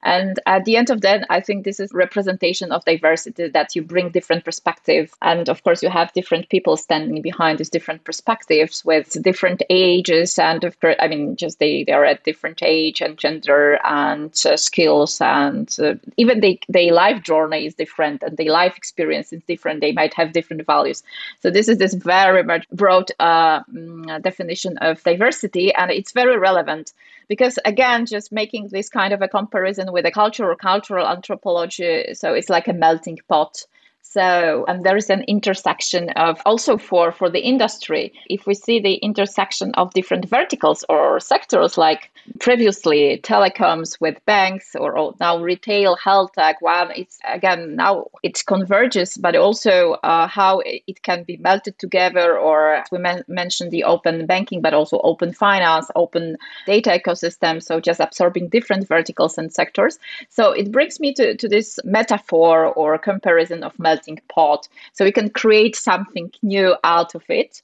And 0.05 0.39
at 0.47 0.65
the 0.65 0.77
end 0.77 0.91
of 0.91 1.01
that 1.01 1.27
i 1.31 1.41
think 1.41 1.65
this 1.65 1.81
is 1.81 1.93
representation 1.93 2.73
of 2.73 2.85
diversity 2.85 3.49
that 3.49 3.75
you 3.75 3.83
bring 3.83 4.11
different 4.11 4.45
perspectives. 4.45 5.13
And 5.23 5.49
of 5.49 5.63
course 5.65 5.83
you 5.83 5.91
have 5.91 6.13
different 6.13 6.49
people 6.49 6.77
standing 6.77 7.21
behind 7.23 7.59
these 7.59 7.71
different 7.71 8.05
perspectives 8.05 8.85
with 8.85 9.21
different 9.23 9.63
ages 9.71 10.39
and 10.39 10.65
of 10.65 10.79
course 10.81 10.97
i 11.01 11.09
mean 11.09 11.37
just 11.37 11.59
they, 11.59 11.85
they 11.85 11.93
are 11.93 12.05
at 12.05 12.25
different 12.25 12.63
age 12.63 13.01
and 13.01 13.19
gender 13.19 13.79
and 13.85 14.33
uh, 14.47 14.57
skills 14.57 15.21
and 15.21 15.77
uh, 15.81 15.95
even 16.17 16.41
they, 16.41 16.59
their 16.69 16.93
life 16.93 17.23
journey 17.23 17.67
is 17.67 17.75
different 17.75 18.23
and 18.23 18.37
their 18.37 18.51
life 18.51 18.77
experience 18.77 19.33
is 19.33 19.43
different. 19.45 19.81
They 19.81 19.93
might 19.93 20.15
have 20.15 20.33
different 20.33 20.65
values. 20.67 21.03
So 21.41 21.48
this 21.51 21.69
is 21.69 21.79
this 21.79 21.95
very 21.95 22.43
much 22.43 22.69
broad 22.71 23.11
uh, 23.19 23.63
mm, 23.65 24.23
definition 24.23 24.77
of 24.79 25.03
diversity 25.03 25.73
and 25.75 25.91
it's 25.91 26.13
very 26.13 26.39
relevant 26.39 26.93
because 27.29 27.59
again 27.65 28.07
just 28.07 28.33
making 28.33 28.69
this 28.69 28.89
kind 28.89 29.13
of 29.13 29.23
a 29.23 29.29
comparison 29.29 29.93
with 29.93 30.07
a 30.07 30.11
cultural 30.11 30.57
cultural 30.57 31.07
anthropology 31.07 32.15
so 32.15 32.35
it's 32.35 32.49
like 32.49 32.69
a 32.69 32.73
melting 32.73 33.19
pot 33.29 33.65
so 34.11 34.65
and 34.69 34.85
there 34.85 34.97
is 34.97 35.11
an 35.11 35.23
intersection 35.29 36.11
of 36.11 36.41
also 36.47 36.77
for 36.77 37.13
for 37.13 37.29
the 37.31 37.41
industry 37.41 38.13
if 38.31 38.47
we 38.47 38.55
see 38.55 38.81
the 38.81 38.95
intersection 38.95 39.73
of 39.75 39.93
different 39.95 40.29
verticals 40.29 40.85
or 40.89 41.21
sectors 41.21 41.77
like 41.77 42.11
previously 42.41 43.21
telecoms 43.23 44.01
with 44.01 44.17
banks 44.25 44.75
or 44.77 45.15
now 45.21 45.39
retail 45.39 45.97
health 45.97 46.31
tech 46.33 46.61
one 46.61 46.91
it's 46.97 47.19
again 47.25 47.77
now 47.77 48.07
it 48.23 48.43
converges 48.47 49.17
but 49.17 49.37
also 49.37 49.93
uh, 50.03 50.27
how 50.27 50.61
it 50.65 51.03
can 51.03 51.23
be 51.25 51.37
melted 51.39 51.79
together 51.79 52.39
or 52.39 52.83
we 52.93 52.99
men- 52.99 53.25
mentioned 53.29 53.71
the 53.71 53.85
open 53.85 54.27
banking 54.27 54.61
but 54.61 54.75
also 54.75 55.01
open 55.05 55.33
finance 55.33 55.91
open 55.97 56.37
data 56.67 56.91
ecosystem 56.91 57.63
so 57.63 57.81
just 57.81 58.01
absorbing 58.01 58.49
different 58.49 58.87
verticals 58.87 59.39
and 59.39 59.53
sectors. 59.53 59.99
So 60.29 60.53
it 60.53 60.73
brings 60.73 61.01
me 61.01 61.13
to, 61.15 61.37
to 61.37 61.49
this 61.49 61.79
metaphor 61.85 62.67
or 62.67 62.99
comparison 62.99 63.63
of 63.63 63.79
melting 63.79 63.98
pot 64.29 64.69
so 64.93 65.05
we 65.05 65.13
can 65.13 65.31
create 65.31 65.77
something 65.77 66.31
new 66.43 66.75
out 66.85 67.15
of 67.15 67.23
it 67.29 67.63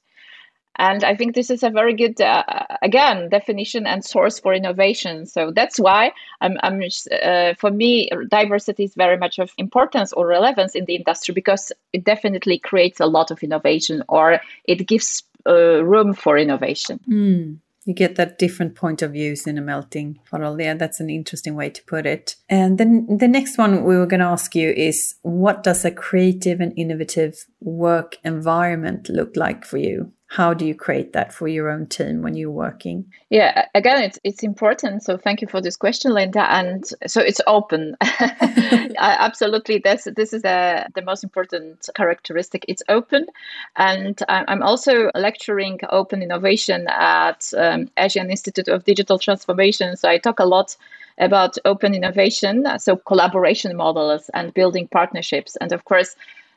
and 0.77 1.03
I 1.03 1.15
think 1.15 1.35
this 1.35 1.49
is 1.49 1.63
a 1.63 1.69
very 1.69 1.93
good, 1.93 2.19
uh, 2.19 2.43
again, 2.81 3.29
definition 3.29 3.87
and 3.87 4.03
source 4.03 4.39
for 4.39 4.53
innovation. 4.53 5.25
So 5.25 5.51
that's 5.51 5.79
why 5.79 6.11
I'm, 6.41 6.57
I'm 6.63 6.81
uh, 7.23 7.53
for 7.57 7.71
me, 7.71 8.09
diversity 8.29 8.83
is 8.83 8.95
very 8.95 9.17
much 9.17 9.39
of 9.39 9.53
importance 9.57 10.11
or 10.13 10.27
relevance 10.27 10.75
in 10.75 10.85
the 10.85 10.95
industry 10.95 11.33
because 11.33 11.71
it 11.93 12.03
definitely 12.03 12.59
creates 12.59 12.99
a 12.99 13.05
lot 13.05 13.31
of 13.31 13.41
innovation 13.41 14.03
or 14.09 14.41
it 14.65 14.85
gives 14.85 15.23
uh, 15.47 15.83
room 15.83 16.13
for 16.13 16.37
innovation. 16.37 16.99
Mm. 17.07 17.59
You 17.85 17.93
get 17.93 18.15
that 18.15 18.39
different 18.39 18.75
point 18.75 19.01
of 19.01 19.13
views 19.13 19.45
in 19.45 19.57
a 19.57 19.61
melting 19.61 20.19
funnel. 20.25 20.59
Yeah, 20.59 20.73
that's 20.73 20.99
an 20.99 21.09
interesting 21.09 21.55
way 21.55 21.69
to 21.69 21.83
put 21.83 22.05
it. 22.07 22.35
And 22.49 22.79
then 22.79 23.05
the 23.19 23.27
next 23.27 23.57
one 23.57 23.83
we 23.83 23.95
were 23.95 24.07
going 24.07 24.19
to 24.19 24.25
ask 24.25 24.55
you 24.55 24.71
is 24.71 25.15
what 25.21 25.63
does 25.63 25.85
a 25.85 25.91
creative 25.91 26.59
and 26.59 26.73
innovative 26.77 27.45
work 27.61 28.17
environment 28.23 29.07
look 29.09 29.35
like 29.35 29.65
for 29.65 29.77
you? 29.77 30.11
How 30.27 30.53
do 30.53 30.65
you 30.65 30.73
create 30.73 31.13
that 31.13 31.33
for 31.33 31.47
your 31.47 31.69
own 31.69 31.85
team 31.85 32.21
when 32.21 32.35
you're 32.35 32.51
working? 32.51 33.05
Yeah 33.29 33.67
again 33.75 34.01
it's 34.01 34.19
it's 34.23 34.43
important. 34.43 35.03
So 35.03 35.17
thank 35.17 35.41
you 35.41 35.47
for 35.47 35.61
this 35.61 35.77
question 35.77 36.13
linda. 36.13 36.51
And 36.51 36.83
so 37.07 37.21
it's 37.21 37.41
open. 37.47 37.95
Absolutely. 38.97 39.79
This 39.79 40.07
this 40.15 40.33
is 40.33 40.43
a, 40.43 40.87
the 40.95 41.03
most 41.03 41.23
important 41.23 41.87
characteristic. 41.95 42.65
It's 42.67 42.83
open. 42.89 43.27
And 43.75 44.21
i'm 44.27 44.63
also 44.63 45.11
lecturing 45.15 45.79
open 45.89 46.21
innovation 46.23 46.87
at 46.87 47.51
um, 47.57 47.89
asian 47.97 48.29
institute 48.29 48.67
of 48.67 48.83
digital 48.83 49.19
transformation. 49.19 49.95
So 49.95 50.09
i 50.09 50.17
talk 50.17 50.39
a 50.39 50.45
lot 50.45 50.75
about 51.17 51.57
open 51.63 51.93
innovation 51.93 52.67
so 52.77 52.97
collaboration 52.97 53.75
models 53.77 54.29
and 54.33 54.53
building 54.53 54.87
partnerships. 54.87 55.55
And 55.61 55.71
of 55.71 55.85
course 55.85 56.15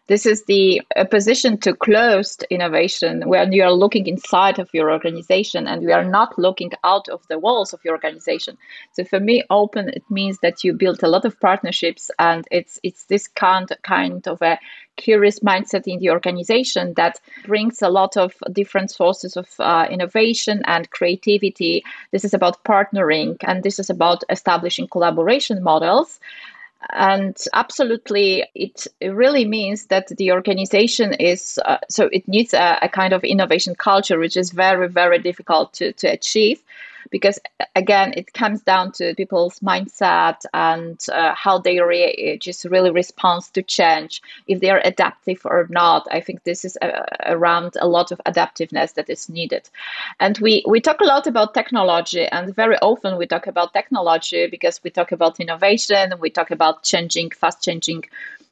this 0.08 0.24
is 0.24 0.44
the 0.44 0.82
opposition 0.96 1.58
to 1.58 1.74
closed 1.74 2.44
innovation, 2.50 3.28
when 3.28 3.52
you 3.52 3.62
are 3.62 3.72
looking 3.72 4.06
inside 4.06 4.58
of 4.58 4.70
your 4.72 4.90
organization 4.90 5.66
and 5.66 5.82
you 5.82 5.92
are 5.92 6.04
not 6.04 6.38
looking 6.38 6.72
out 6.82 7.08
of 7.10 7.26
the 7.28 7.38
walls 7.38 7.72
of 7.72 7.80
your 7.84 7.94
organization. 7.94 8.56
So 8.92 9.04
for 9.04 9.20
me, 9.20 9.44
open 9.50 9.90
it 9.90 10.02
means 10.10 10.38
that 10.40 10.64
you 10.64 10.72
build 10.72 11.02
a 11.02 11.08
lot 11.08 11.24
of 11.26 11.38
partnerships, 11.40 12.10
and 12.18 12.46
it's 12.50 12.80
it's 12.82 13.04
this 13.04 13.28
kind 13.28 13.68
kind 13.82 14.26
of 14.26 14.40
a 14.40 14.58
curious 14.96 15.38
mindset 15.40 15.86
in 15.86 15.98
the 16.00 16.10
organization 16.10 16.94
that 16.96 17.20
brings 17.46 17.82
a 17.82 17.88
lot 17.88 18.16
of 18.16 18.34
different 18.52 18.90
sources 18.90 19.36
of 19.36 19.48
uh, 19.60 19.86
innovation 19.90 20.62
and 20.64 20.90
creativity. 20.90 21.84
This 22.12 22.24
is 22.24 22.34
about 22.34 22.64
partnering, 22.64 23.36
and 23.42 23.62
this 23.62 23.78
is 23.78 23.90
about 23.90 24.24
establishing 24.30 24.88
collaboration 24.88 25.62
models. 25.62 26.18
And 26.90 27.36
absolutely, 27.52 28.44
it 28.54 28.86
really 29.02 29.44
means 29.44 29.86
that 29.86 30.08
the 30.08 30.32
organization 30.32 31.12
is 31.14 31.58
uh, 31.64 31.78
so 31.88 32.08
it 32.12 32.26
needs 32.28 32.54
a, 32.54 32.78
a, 32.82 32.88
kind 32.88 33.12
of 33.12 33.24
innovation 33.24 33.74
culture, 33.74 34.18
which 34.18 34.36
is 34.36 34.52
very, 34.52 34.88
very 34.88 35.18
difficult 35.18 35.72
to, 35.74 35.92
to 35.94 36.06
achieve 36.06 36.62
because 37.10 37.38
again 37.74 38.12
it 38.16 38.32
comes 38.32 38.62
down 38.62 38.92
to 38.92 39.14
people's 39.14 39.60
mindset 39.60 40.44
and 40.54 41.04
uh, 41.12 41.34
how 41.34 41.58
they 41.58 41.80
re- 41.80 42.38
just 42.40 42.64
really 42.64 42.90
respond 42.90 43.42
to 43.54 43.62
change 43.62 44.22
if 44.46 44.60
they 44.60 44.70
are 44.70 44.80
adaptive 44.84 45.40
or 45.44 45.66
not. 45.70 46.06
I 46.10 46.20
think 46.20 46.44
this 46.44 46.64
is 46.64 46.76
uh, 46.82 47.04
around 47.26 47.76
a 47.80 47.88
lot 47.88 48.12
of 48.12 48.20
adaptiveness 48.26 48.94
that 48.94 49.10
is 49.10 49.28
needed. 49.28 49.68
And 50.20 50.38
we 50.38 50.64
we 50.66 50.80
talk 50.80 51.00
a 51.00 51.04
lot 51.04 51.26
about 51.26 51.54
technology 51.54 52.26
and 52.26 52.54
very 52.54 52.76
often 52.78 53.16
we 53.16 53.26
talk 53.26 53.46
about 53.46 53.72
technology 53.72 54.46
because 54.46 54.82
we 54.82 54.90
talk 54.90 55.12
about 55.12 55.40
innovation 55.40 56.14
we 56.20 56.30
talk 56.30 56.50
about 56.50 56.82
changing 56.82 57.30
fast 57.30 57.62
changing 57.62 58.04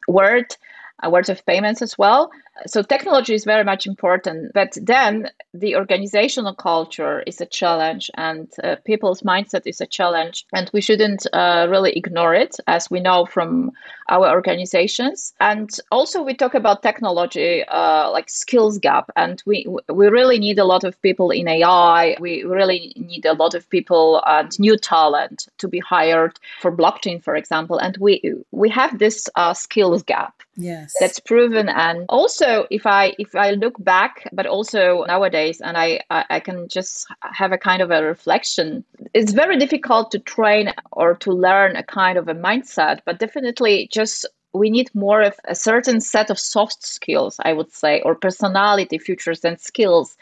world 0.08 0.56
words 1.04 1.28
of 1.28 1.44
payments 1.46 1.82
as 1.82 1.98
well. 1.98 2.30
So 2.66 2.82
technology 2.82 3.34
is 3.34 3.44
very 3.44 3.64
much 3.64 3.86
important, 3.86 4.52
but 4.54 4.78
then 4.80 5.30
the 5.52 5.76
organizational 5.76 6.54
culture 6.54 7.22
is 7.26 7.40
a 7.40 7.46
challenge, 7.46 8.10
and 8.14 8.48
uh, 8.64 8.76
people's 8.84 9.22
mindset 9.22 9.66
is 9.66 9.82
a 9.82 9.86
challenge, 9.86 10.46
and 10.54 10.70
we 10.72 10.80
shouldn't 10.80 11.26
uh, 11.34 11.66
really 11.68 11.92
ignore 11.92 12.34
it, 12.34 12.56
as 12.66 12.90
we 12.90 13.00
know 13.00 13.26
from 13.26 13.72
our 14.08 14.30
organizations. 14.30 15.34
And 15.38 15.68
also, 15.92 16.22
we 16.22 16.32
talk 16.32 16.54
about 16.54 16.82
technology 16.82 17.62
uh, 17.68 18.10
like 18.10 18.30
skills 18.30 18.78
gap, 18.78 19.10
and 19.16 19.42
we 19.44 19.66
we 19.92 20.06
really 20.08 20.38
need 20.38 20.58
a 20.58 20.64
lot 20.64 20.84
of 20.84 21.00
people 21.02 21.30
in 21.30 21.48
AI. 21.48 22.16
We 22.20 22.42
really 22.44 22.94
need 22.96 23.26
a 23.26 23.34
lot 23.34 23.54
of 23.54 23.68
people 23.68 24.22
and 24.26 24.58
new 24.58 24.78
talent 24.78 25.46
to 25.58 25.68
be 25.68 25.80
hired 25.80 26.40
for 26.60 26.72
blockchain, 26.72 27.22
for 27.22 27.36
example. 27.36 27.76
And 27.76 27.98
we 27.98 28.22
we 28.50 28.70
have 28.70 28.98
this 28.98 29.28
uh, 29.34 29.52
skills 29.52 30.02
gap 30.02 30.42
yes. 30.56 30.94
That's 30.98 31.20
proven. 31.20 31.68
And 31.68 32.06
also 32.08 32.66
if 32.70 32.86
i 32.86 33.14
if 33.18 33.34
i 33.34 33.50
look 33.50 33.82
back 33.82 34.28
but 34.32 34.46
also 34.46 35.04
nowadays 35.06 35.60
and 35.60 35.76
I, 35.76 36.00
I 36.10 36.24
i 36.30 36.40
can 36.40 36.68
just 36.68 37.06
have 37.20 37.52
a 37.52 37.58
kind 37.58 37.82
of 37.82 37.90
a 37.90 38.02
reflection 38.02 38.84
it's 39.14 39.32
very 39.32 39.56
difficult 39.58 40.10
to 40.12 40.18
train 40.18 40.72
or 40.92 41.14
to 41.16 41.32
learn 41.32 41.76
a 41.76 41.82
kind 41.82 42.18
of 42.18 42.28
a 42.28 42.34
mindset 42.34 43.00
but 43.04 43.18
definitely 43.18 43.88
just 43.92 44.26
we 44.52 44.70
need 44.70 44.94
more 44.94 45.22
of 45.22 45.34
a 45.46 45.54
certain 45.54 46.00
set 46.00 46.30
of 46.30 46.38
soft 46.38 46.84
skills 46.84 47.36
i 47.40 47.52
would 47.52 47.72
say 47.72 48.00
or 48.02 48.14
personality 48.14 48.98
features 48.98 49.44
and 49.44 49.60
skills 49.60 50.16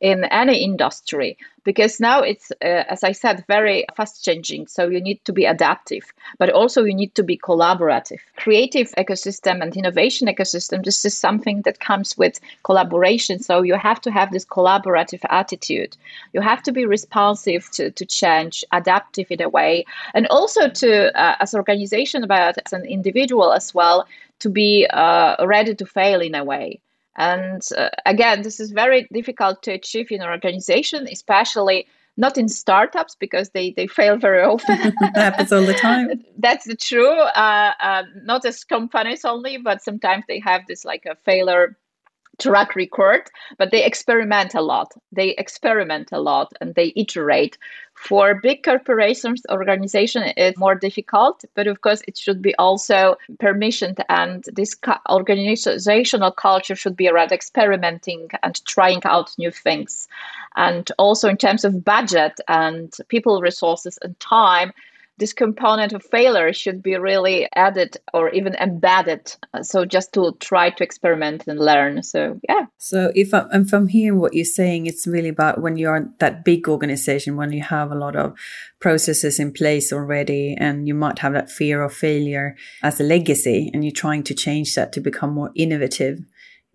in 0.00 0.24
any 0.24 0.64
industry 0.64 1.36
because 1.64 2.00
now 2.00 2.20
it's 2.22 2.50
uh, 2.64 2.84
as 2.88 3.04
i 3.04 3.12
said 3.12 3.44
very 3.46 3.84
fast 3.96 4.24
changing 4.24 4.66
so 4.66 4.88
you 4.88 5.00
need 5.00 5.22
to 5.24 5.32
be 5.32 5.44
adaptive 5.44 6.12
but 6.38 6.50
also 6.50 6.84
you 6.84 6.94
need 6.94 7.14
to 7.14 7.22
be 7.22 7.36
collaborative. 7.36 8.20
Creative 8.36 8.90
ecosystem 8.96 9.62
and 9.62 9.76
innovation 9.76 10.28
ecosystem 10.28 10.84
this 10.84 11.04
is 11.04 11.16
something 11.16 11.62
that 11.62 11.80
comes 11.80 12.16
with 12.16 12.40
collaboration 12.62 13.38
so 13.38 13.62
you 13.62 13.74
have 13.74 14.00
to 14.00 14.10
have 14.10 14.30
this 14.32 14.44
collaborative 14.44 15.20
attitude. 15.28 15.96
You 16.32 16.40
have 16.40 16.62
to 16.64 16.72
be 16.72 16.86
responsive 16.86 17.70
to, 17.72 17.90
to 17.90 18.06
change 18.06 18.64
adaptive 18.72 19.30
in 19.30 19.42
a 19.42 19.48
way 19.48 19.84
and 20.14 20.26
also 20.28 20.68
to 20.68 20.90
uh, 21.20 21.36
as 21.40 21.54
organization 21.54 22.24
but 22.26 22.58
as 22.64 22.72
an 22.72 22.84
individual 22.84 23.52
as 23.52 23.74
well 23.74 24.06
to 24.38 24.48
be 24.48 24.86
uh, 24.90 25.36
ready 25.46 25.74
to 25.74 25.86
fail 25.86 26.20
in 26.20 26.34
a 26.34 26.44
way 26.44 26.80
and 27.16 27.62
uh, 27.76 27.88
again, 28.06 28.42
this 28.42 28.60
is 28.60 28.70
very 28.70 29.06
difficult 29.12 29.62
to 29.64 29.72
achieve 29.72 30.10
in 30.10 30.22
an 30.22 30.28
organization, 30.28 31.06
especially 31.10 31.86
not 32.16 32.36
in 32.36 32.48
startups 32.48 33.16
because 33.18 33.50
they, 33.50 33.72
they 33.72 33.86
fail 33.86 34.16
very 34.16 34.42
often. 34.54 34.78
that 35.00 35.16
happens 35.16 35.52
all 35.52 35.62
the 35.62 35.74
time. 35.74 36.24
That's 36.38 36.66
the 36.66 36.76
true. 36.76 37.10
Uh, 37.10 37.72
uh, 37.80 38.02
not 38.22 38.44
as 38.44 38.64
companies 38.64 39.24
only, 39.24 39.56
but 39.56 39.82
sometimes 39.82 40.24
they 40.28 40.38
have 40.40 40.62
this 40.66 40.84
like 40.84 41.06
a 41.06 41.16
failure 41.24 41.76
track 42.40 42.74
record, 42.74 43.22
but 43.58 43.70
they 43.70 43.84
experiment 43.84 44.54
a 44.54 44.60
lot. 44.62 44.92
They 45.12 45.30
experiment 45.30 46.08
a 46.12 46.20
lot 46.20 46.52
and 46.60 46.74
they 46.74 46.92
iterate. 46.96 47.58
For 47.94 48.40
big 48.40 48.62
corporations, 48.62 49.42
organization 49.50 50.22
is 50.36 50.56
more 50.56 50.74
difficult, 50.74 51.44
but 51.54 51.66
of 51.66 51.82
course 51.82 52.02
it 52.08 52.16
should 52.16 52.40
be 52.40 52.54
also 52.56 53.16
permissioned 53.36 54.02
and 54.08 54.42
this 54.52 54.74
organizational 55.10 56.30
culture 56.30 56.74
should 56.74 56.96
be 56.96 57.08
around 57.08 57.30
experimenting 57.30 58.30
and 58.42 58.64
trying 58.64 59.02
out 59.04 59.34
new 59.36 59.50
things. 59.50 60.08
And 60.56 60.90
also 60.98 61.28
in 61.28 61.36
terms 61.36 61.64
of 61.64 61.84
budget 61.84 62.40
and 62.48 62.94
people 63.08 63.42
resources 63.42 63.98
and 64.02 64.18
time, 64.18 64.72
this 65.20 65.32
component 65.34 65.92
of 65.92 66.02
failure 66.02 66.52
should 66.52 66.82
be 66.82 66.96
really 66.96 67.46
added 67.54 67.96
or 68.12 68.30
even 68.30 68.54
embedded. 68.54 69.36
Uh, 69.54 69.62
so 69.62 69.84
just 69.84 70.12
to 70.14 70.34
try 70.40 70.70
to 70.70 70.82
experiment 70.82 71.44
and 71.46 71.60
learn. 71.60 72.02
So 72.02 72.40
yeah. 72.48 72.66
So 72.78 73.12
if 73.14 73.32
I, 73.32 73.46
am 73.52 73.66
from 73.66 73.86
hearing 73.88 74.18
what 74.18 74.34
you're 74.34 74.44
saying, 74.44 74.86
it's 74.86 75.06
really 75.06 75.28
about 75.28 75.60
when 75.60 75.76
you're 75.76 76.08
that 76.18 76.44
big 76.44 76.68
organization, 76.68 77.36
when 77.36 77.52
you 77.52 77.62
have 77.62 77.92
a 77.92 77.94
lot 77.94 78.16
of 78.16 78.34
processes 78.80 79.38
in 79.38 79.52
place 79.52 79.92
already, 79.92 80.56
and 80.58 80.88
you 80.88 80.94
might 80.94 81.18
have 81.20 81.34
that 81.34 81.50
fear 81.50 81.82
of 81.82 81.92
failure 81.92 82.56
as 82.82 82.98
a 82.98 83.04
legacy, 83.04 83.70
and 83.72 83.84
you're 83.84 83.92
trying 83.92 84.24
to 84.24 84.34
change 84.34 84.74
that 84.74 84.92
to 84.94 85.00
become 85.00 85.34
more 85.34 85.50
innovative. 85.54 86.18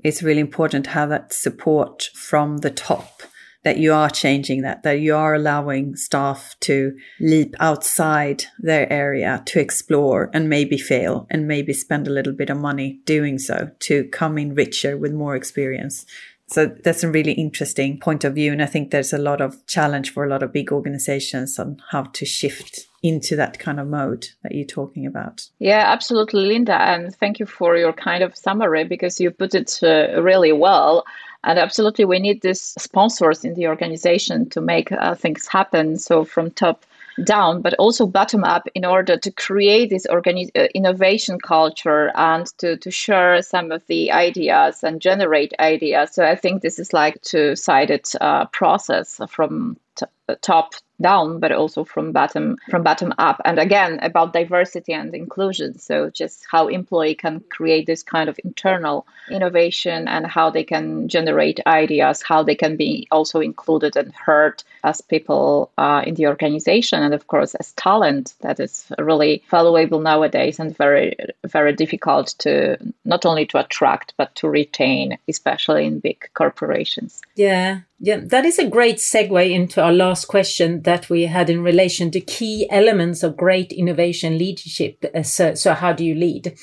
It's 0.03 0.21
really 0.21 0.41
important 0.41 0.85
to 0.85 0.91
have 0.91 1.09
that 1.09 1.33
support 1.33 2.09
from 2.13 2.57
the 2.57 2.69
top 2.69 3.23
that 3.65 3.79
you 3.79 3.91
are 3.91 4.11
changing 4.11 4.61
that, 4.61 4.83
that 4.83 4.99
you 4.99 5.15
are 5.15 5.33
allowing 5.33 5.95
staff 5.95 6.55
to 6.59 6.95
leap 7.19 7.55
outside 7.59 8.45
their 8.59 8.91
area 8.93 9.41
to 9.47 9.59
explore 9.59 10.29
and 10.33 10.47
maybe 10.47 10.77
fail 10.77 11.25
and 11.31 11.47
maybe 11.47 11.73
spend 11.73 12.07
a 12.07 12.11
little 12.11 12.31
bit 12.31 12.51
of 12.51 12.57
money 12.57 12.99
doing 13.05 13.39
so 13.39 13.71
to 13.79 14.05
come 14.09 14.37
in 14.37 14.53
richer 14.53 14.95
with 14.95 15.11
more 15.11 15.35
experience. 15.35 16.05
So 16.47 16.67
that's 16.67 17.03
a 17.03 17.09
really 17.09 17.31
interesting 17.31 17.99
point 17.99 18.23
of 18.23 18.35
view. 18.35 18.51
And 18.51 18.61
I 18.61 18.67
think 18.67 18.91
there's 18.91 19.13
a 19.13 19.17
lot 19.17 19.41
of 19.41 19.65
challenge 19.65 20.13
for 20.13 20.23
a 20.23 20.29
lot 20.29 20.43
of 20.43 20.53
big 20.53 20.71
organizations 20.71 21.57
on 21.57 21.81
how 21.89 22.03
to 22.03 22.23
shift 22.23 22.81
into 23.01 23.35
that 23.35 23.57
kind 23.57 23.79
of 23.79 23.87
mode 23.87 24.27
that 24.43 24.53
you're 24.53 24.65
talking 24.65 25.07
about. 25.07 25.49
Yeah, 25.57 25.85
absolutely, 25.87 26.45
Linda. 26.45 26.79
And 26.79 27.15
thank 27.15 27.39
you 27.39 27.47
for 27.47 27.75
your 27.77 27.93
kind 27.93 28.23
of 28.23 28.37
summary 28.37 28.83
because 28.83 29.19
you 29.19 29.31
put 29.31 29.55
it 29.55 29.79
uh, 29.81 30.21
really 30.21 30.51
well. 30.51 31.03
And 31.45 31.59
absolutely, 31.59 32.05
we 32.05 32.19
need 32.19 32.41
these 32.41 32.73
sponsors 32.77 33.45
in 33.45 33.53
the 33.53 33.67
organization 33.67 34.49
to 34.49 34.61
make 34.61 34.91
uh, 34.91 35.13
things 35.15 35.47
happen. 35.47 35.97
So 35.97 36.25
from 36.25 36.51
top 36.51 36.85
down, 37.23 37.61
but 37.61 37.73
also 37.75 38.05
bottom 38.05 38.43
up 38.43 38.67
in 38.75 38.83
order 38.83 39.17
to 39.17 39.31
create 39.31 39.89
this 39.89 40.05
organi- 40.07 40.51
uh, 40.55 40.67
innovation 40.73 41.39
culture 41.39 42.11
and 42.15 42.47
to, 42.57 42.77
to 42.77 42.91
share 42.91 43.41
some 43.41 43.71
of 43.71 43.85
the 43.87 44.11
ideas 44.11 44.83
and 44.83 44.99
generate 45.01 45.53
ideas. 45.59 46.11
So 46.13 46.25
I 46.25 46.35
think 46.35 46.61
this 46.61 46.79
is 46.79 46.93
like 46.93 47.21
two 47.21 47.55
sided 47.55 48.05
uh, 48.19 48.45
process 48.47 49.21
from 49.29 49.77
t- 49.95 50.05
top 50.41 50.73
down 51.01 51.39
but 51.39 51.51
also 51.51 51.83
from 51.83 52.11
bottom 52.11 52.57
from 52.69 52.83
bottom 52.83 53.13
up. 53.17 53.41
And 53.43 53.59
again 53.59 53.99
about 54.01 54.33
diversity 54.33 54.93
and 54.93 55.13
inclusion. 55.13 55.77
So 55.77 56.09
just 56.09 56.45
how 56.49 56.67
employee 56.67 57.15
can 57.15 57.43
create 57.49 57.85
this 57.85 58.01
kind 58.03 58.29
of 58.29 58.39
internal 58.43 59.05
innovation 59.29 60.07
and 60.07 60.25
how 60.25 60.49
they 60.49 60.63
can 60.63 61.09
generate 61.09 61.59
ideas 61.67 62.21
how 62.21 62.43
they 62.43 62.55
can 62.55 62.77
be 62.77 63.07
also 63.11 63.39
included 63.39 63.97
and 63.97 64.13
heard 64.13 64.63
as 64.83 65.01
people 65.01 65.71
uh, 65.77 66.03
in 66.05 66.15
the 66.15 66.27
organization. 66.27 67.03
And 67.03 67.13
of 67.13 67.27
course 67.27 67.55
as 67.55 67.73
talent 67.73 68.33
that 68.41 68.59
is 68.59 68.87
really 68.97 69.43
valuable 69.49 69.99
nowadays 69.99 70.59
and 70.59 70.75
very 70.75 71.15
very 71.43 71.73
difficult 71.73 72.35
to 72.39 72.77
not 73.03 73.25
only 73.25 73.45
to 73.47 73.59
attract 73.59 74.13
but 74.17 74.33
to 74.35 74.47
retain 74.47 75.17
especially 75.27 75.85
in 75.85 75.99
big 75.99 76.29
corporations. 76.33 77.21
Yeah 77.35 77.81
yeah, 77.99 78.19
that 78.25 78.45
is 78.45 78.59
a 78.59 78.67
great 78.67 78.97
segue 78.97 79.51
into 79.51 79.81
our 79.81 79.93
last 79.93 80.25
question 80.25 80.81
that 80.81 81.09
we 81.09 81.23
had 81.23 81.49
in 81.49 81.63
relation 81.63 82.11
to 82.11 82.19
key 82.19 82.67
elements 82.69 83.23
of 83.23 83.37
great 83.37 83.71
innovation 83.71 84.37
leadership. 84.37 85.03
Uh, 85.13 85.23
so, 85.23 85.55
so 85.55 85.73
how 85.73 85.93
do 85.93 86.03
you 86.03 86.15
lead? 86.15 86.57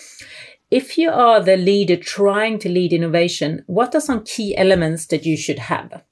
If 0.70 0.99
you 0.99 1.11
are 1.11 1.43
the 1.43 1.57
leader 1.57 1.97
trying 1.97 2.59
to 2.61 2.68
lead 2.68 2.93
innovation, 2.93 3.64
what 3.66 3.95
are 3.95 4.01
some 4.01 4.24
key 4.24 4.57
elements 4.57 5.07
that 5.07 5.24
you 5.24 5.37
should 5.37 5.59
have? 5.59 6.03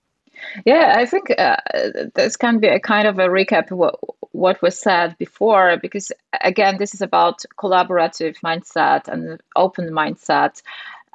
Yeah, 0.64 0.94
I 0.96 1.06
think 1.06 1.30
uh, 1.38 1.56
this 2.14 2.36
can 2.36 2.58
be 2.58 2.68
a 2.68 2.80
kind 2.80 3.06
of 3.06 3.18
a 3.18 3.28
recap 3.28 3.70
of 3.70 3.78
what, 3.78 3.96
what 4.32 4.62
was 4.62 4.78
said 4.78 5.16
before, 5.18 5.76
because 5.80 6.10
again, 6.40 6.78
this 6.78 6.94
is 6.94 7.02
about 7.02 7.44
collaborative 7.58 8.36
mindset 8.44 9.06
and 9.06 9.40
open 9.56 9.90
mindset 9.90 10.62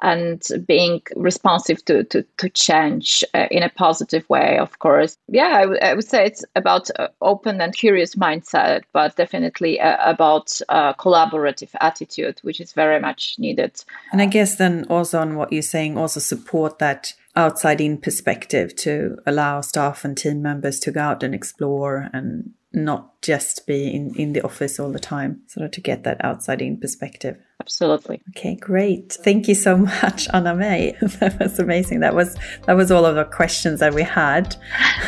and 0.02 0.46
being 0.66 1.00
responsive 1.16 1.84
to, 1.86 2.04
to, 2.04 2.24
to 2.36 2.48
change 2.50 3.24
uh, 3.34 3.46
in 3.50 3.62
a 3.62 3.70
positive 3.70 4.28
way, 4.28 4.58
of 4.58 4.78
course. 4.78 5.16
Yeah, 5.28 5.48
I, 5.54 5.60
w- 5.62 5.80
I 5.80 5.94
would 5.94 6.04
say 6.04 6.26
it's 6.26 6.44
about 6.54 6.90
uh, 6.98 7.08
open 7.22 7.60
and 7.60 7.74
curious 7.74 8.14
mindset, 8.14 8.82
but 8.92 9.16
definitely 9.16 9.80
uh, 9.80 9.96
about 10.00 10.60
uh, 10.68 10.92
collaborative 10.94 11.70
attitude, 11.80 12.38
which 12.42 12.60
is 12.60 12.72
very 12.72 13.00
much 13.00 13.36
needed. 13.38 13.82
And 14.12 14.20
I 14.20 14.26
guess 14.26 14.56
then 14.56 14.86
also 14.90 15.20
on 15.20 15.36
what 15.36 15.52
you're 15.52 15.62
saying, 15.62 15.96
also 15.96 16.20
support 16.20 16.78
that 16.78 17.14
outside 17.34 17.80
in 17.80 17.98
perspective 17.98 18.74
to 18.76 19.18
allow 19.26 19.60
staff 19.60 20.04
and 20.04 20.16
team 20.16 20.42
members 20.42 20.80
to 20.80 20.90
go 20.90 21.00
out 21.00 21.22
and 21.22 21.34
explore 21.34 22.08
and 22.12 22.52
not 22.76 23.20
just 23.22 23.66
be 23.66 23.92
in, 23.92 24.14
in 24.16 24.34
the 24.34 24.42
office 24.42 24.78
all 24.78 24.92
the 24.92 25.00
time, 25.00 25.40
sort 25.46 25.64
of 25.64 25.72
to 25.72 25.80
get 25.80 26.04
that 26.04 26.22
outside 26.24 26.62
in 26.62 26.78
perspective. 26.78 27.36
Absolutely. 27.60 28.22
Okay, 28.30 28.54
great. 28.54 29.12
Thank 29.12 29.48
you 29.48 29.54
so 29.54 29.76
much, 30.02 30.28
Anna 30.32 30.54
Maj. 30.54 31.00
that 31.20 31.38
was 31.40 31.58
amazing. 31.58 32.00
That 32.00 32.14
was 32.14 32.36
that 32.66 32.74
was 32.74 32.90
all 32.92 33.04
of 33.04 33.16
the 33.16 33.24
questions 33.24 33.80
that 33.80 33.94
we 33.94 34.02
had. 34.02 34.54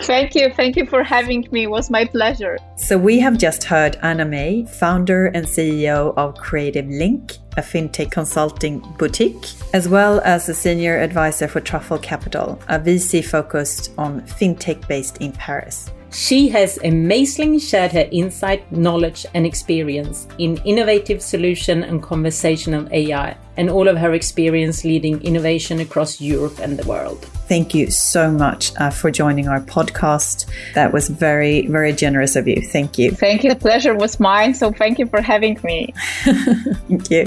Thank 0.00 0.34
you. 0.34 0.50
Thank 0.50 0.76
you 0.76 0.86
for 0.86 1.04
having 1.04 1.46
me. 1.52 1.64
It 1.64 1.70
was 1.70 1.90
my 1.90 2.04
pleasure. 2.04 2.58
So 2.76 2.98
we 2.98 3.18
have 3.20 3.38
just 3.38 3.64
heard 3.64 3.96
Anna 4.02 4.24
Maj, 4.24 4.68
founder 4.68 5.26
and 5.26 5.46
CEO 5.46 6.14
of 6.16 6.34
Creative 6.36 6.86
Link, 6.86 7.36
a 7.56 7.62
fintech 7.62 8.10
consulting 8.10 8.80
boutique, 8.98 9.52
as 9.72 9.88
well 9.88 10.20
as 10.20 10.48
a 10.48 10.54
senior 10.54 10.98
advisor 10.98 11.48
for 11.48 11.60
Truffle 11.60 11.98
Capital, 11.98 12.58
a 12.68 12.78
VC 12.78 13.24
focused 13.24 13.92
on 13.98 14.22
fintech 14.22 14.86
based 14.88 15.18
in 15.18 15.32
Paris. 15.32 15.90
She 16.12 16.48
has 16.50 16.78
amazingly 16.84 17.58
shared 17.58 17.92
her 17.92 18.06
insight, 18.12 18.70
knowledge, 18.70 19.24
and 19.32 19.46
experience 19.46 20.28
in 20.38 20.58
innovative 20.58 21.22
solution 21.22 21.84
and 21.84 22.02
conversational 22.02 22.86
AI, 22.92 23.34
and 23.56 23.68
all 23.70 23.88
of 23.88 23.96
her 23.96 24.14
experience 24.14 24.84
leading 24.84 25.22
innovation 25.22 25.80
across 25.80 26.20
Europe 26.20 26.58
and 26.58 26.78
the 26.78 26.86
world. 26.86 27.18
Thank 27.48 27.74
you 27.74 27.90
so 27.90 28.30
much 28.30 28.72
uh, 28.76 28.90
for 28.90 29.10
joining 29.10 29.48
our 29.48 29.60
podcast. 29.60 30.46
That 30.74 30.92
was 30.92 31.08
very, 31.08 31.66
very 31.66 31.92
generous 31.92 32.34
of 32.34 32.48
you. 32.48 32.62
Thank 32.62 32.98
you. 32.98 33.10
Thank 33.10 33.44
you. 33.44 33.50
The 33.50 33.56
pleasure 33.56 33.94
was 33.94 34.18
mine. 34.18 34.54
So 34.54 34.72
thank 34.72 34.98
you 34.98 35.06
for 35.06 35.20
having 35.20 35.58
me. 35.62 35.92
thank 36.22 37.10
you. 37.10 37.26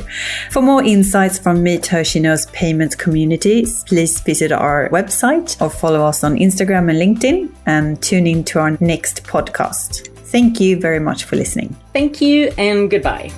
For 0.49 0.61
more 0.61 0.83
insights 0.83 1.37
from 1.37 1.61
Meet 1.61 1.85
Her 1.87 2.03
She 2.03 2.19
Knows 2.19 2.47
Payments 2.47 2.95
communities, 2.95 3.83
please 3.83 4.19
visit 4.21 4.51
our 4.51 4.89
website 4.89 5.61
or 5.61 5.69
follow 5.69 6.03
us 6.03 6.23
on 6.23 6.37
Instagram 6.37 6.89
and 6.89 6.99
LinkedIn 6.99 7.53
and 7.67 8.01
tune 8.01 8.25
in 8.25 8.43
to 8.45 8.59
our 8.59 8.77
next 8.79 9.23
podcast. 9.25 10.07
Thank 10.29 10.59
you 10.59 10.79
very 10.79 10.99
much 10.99 11.25
for 11.25 11.35
listening. 11.35 11.75
Thank 11.93 12.19
you 12.19 12.51
and 12.57 12.89
goodbye. 12.89 13.31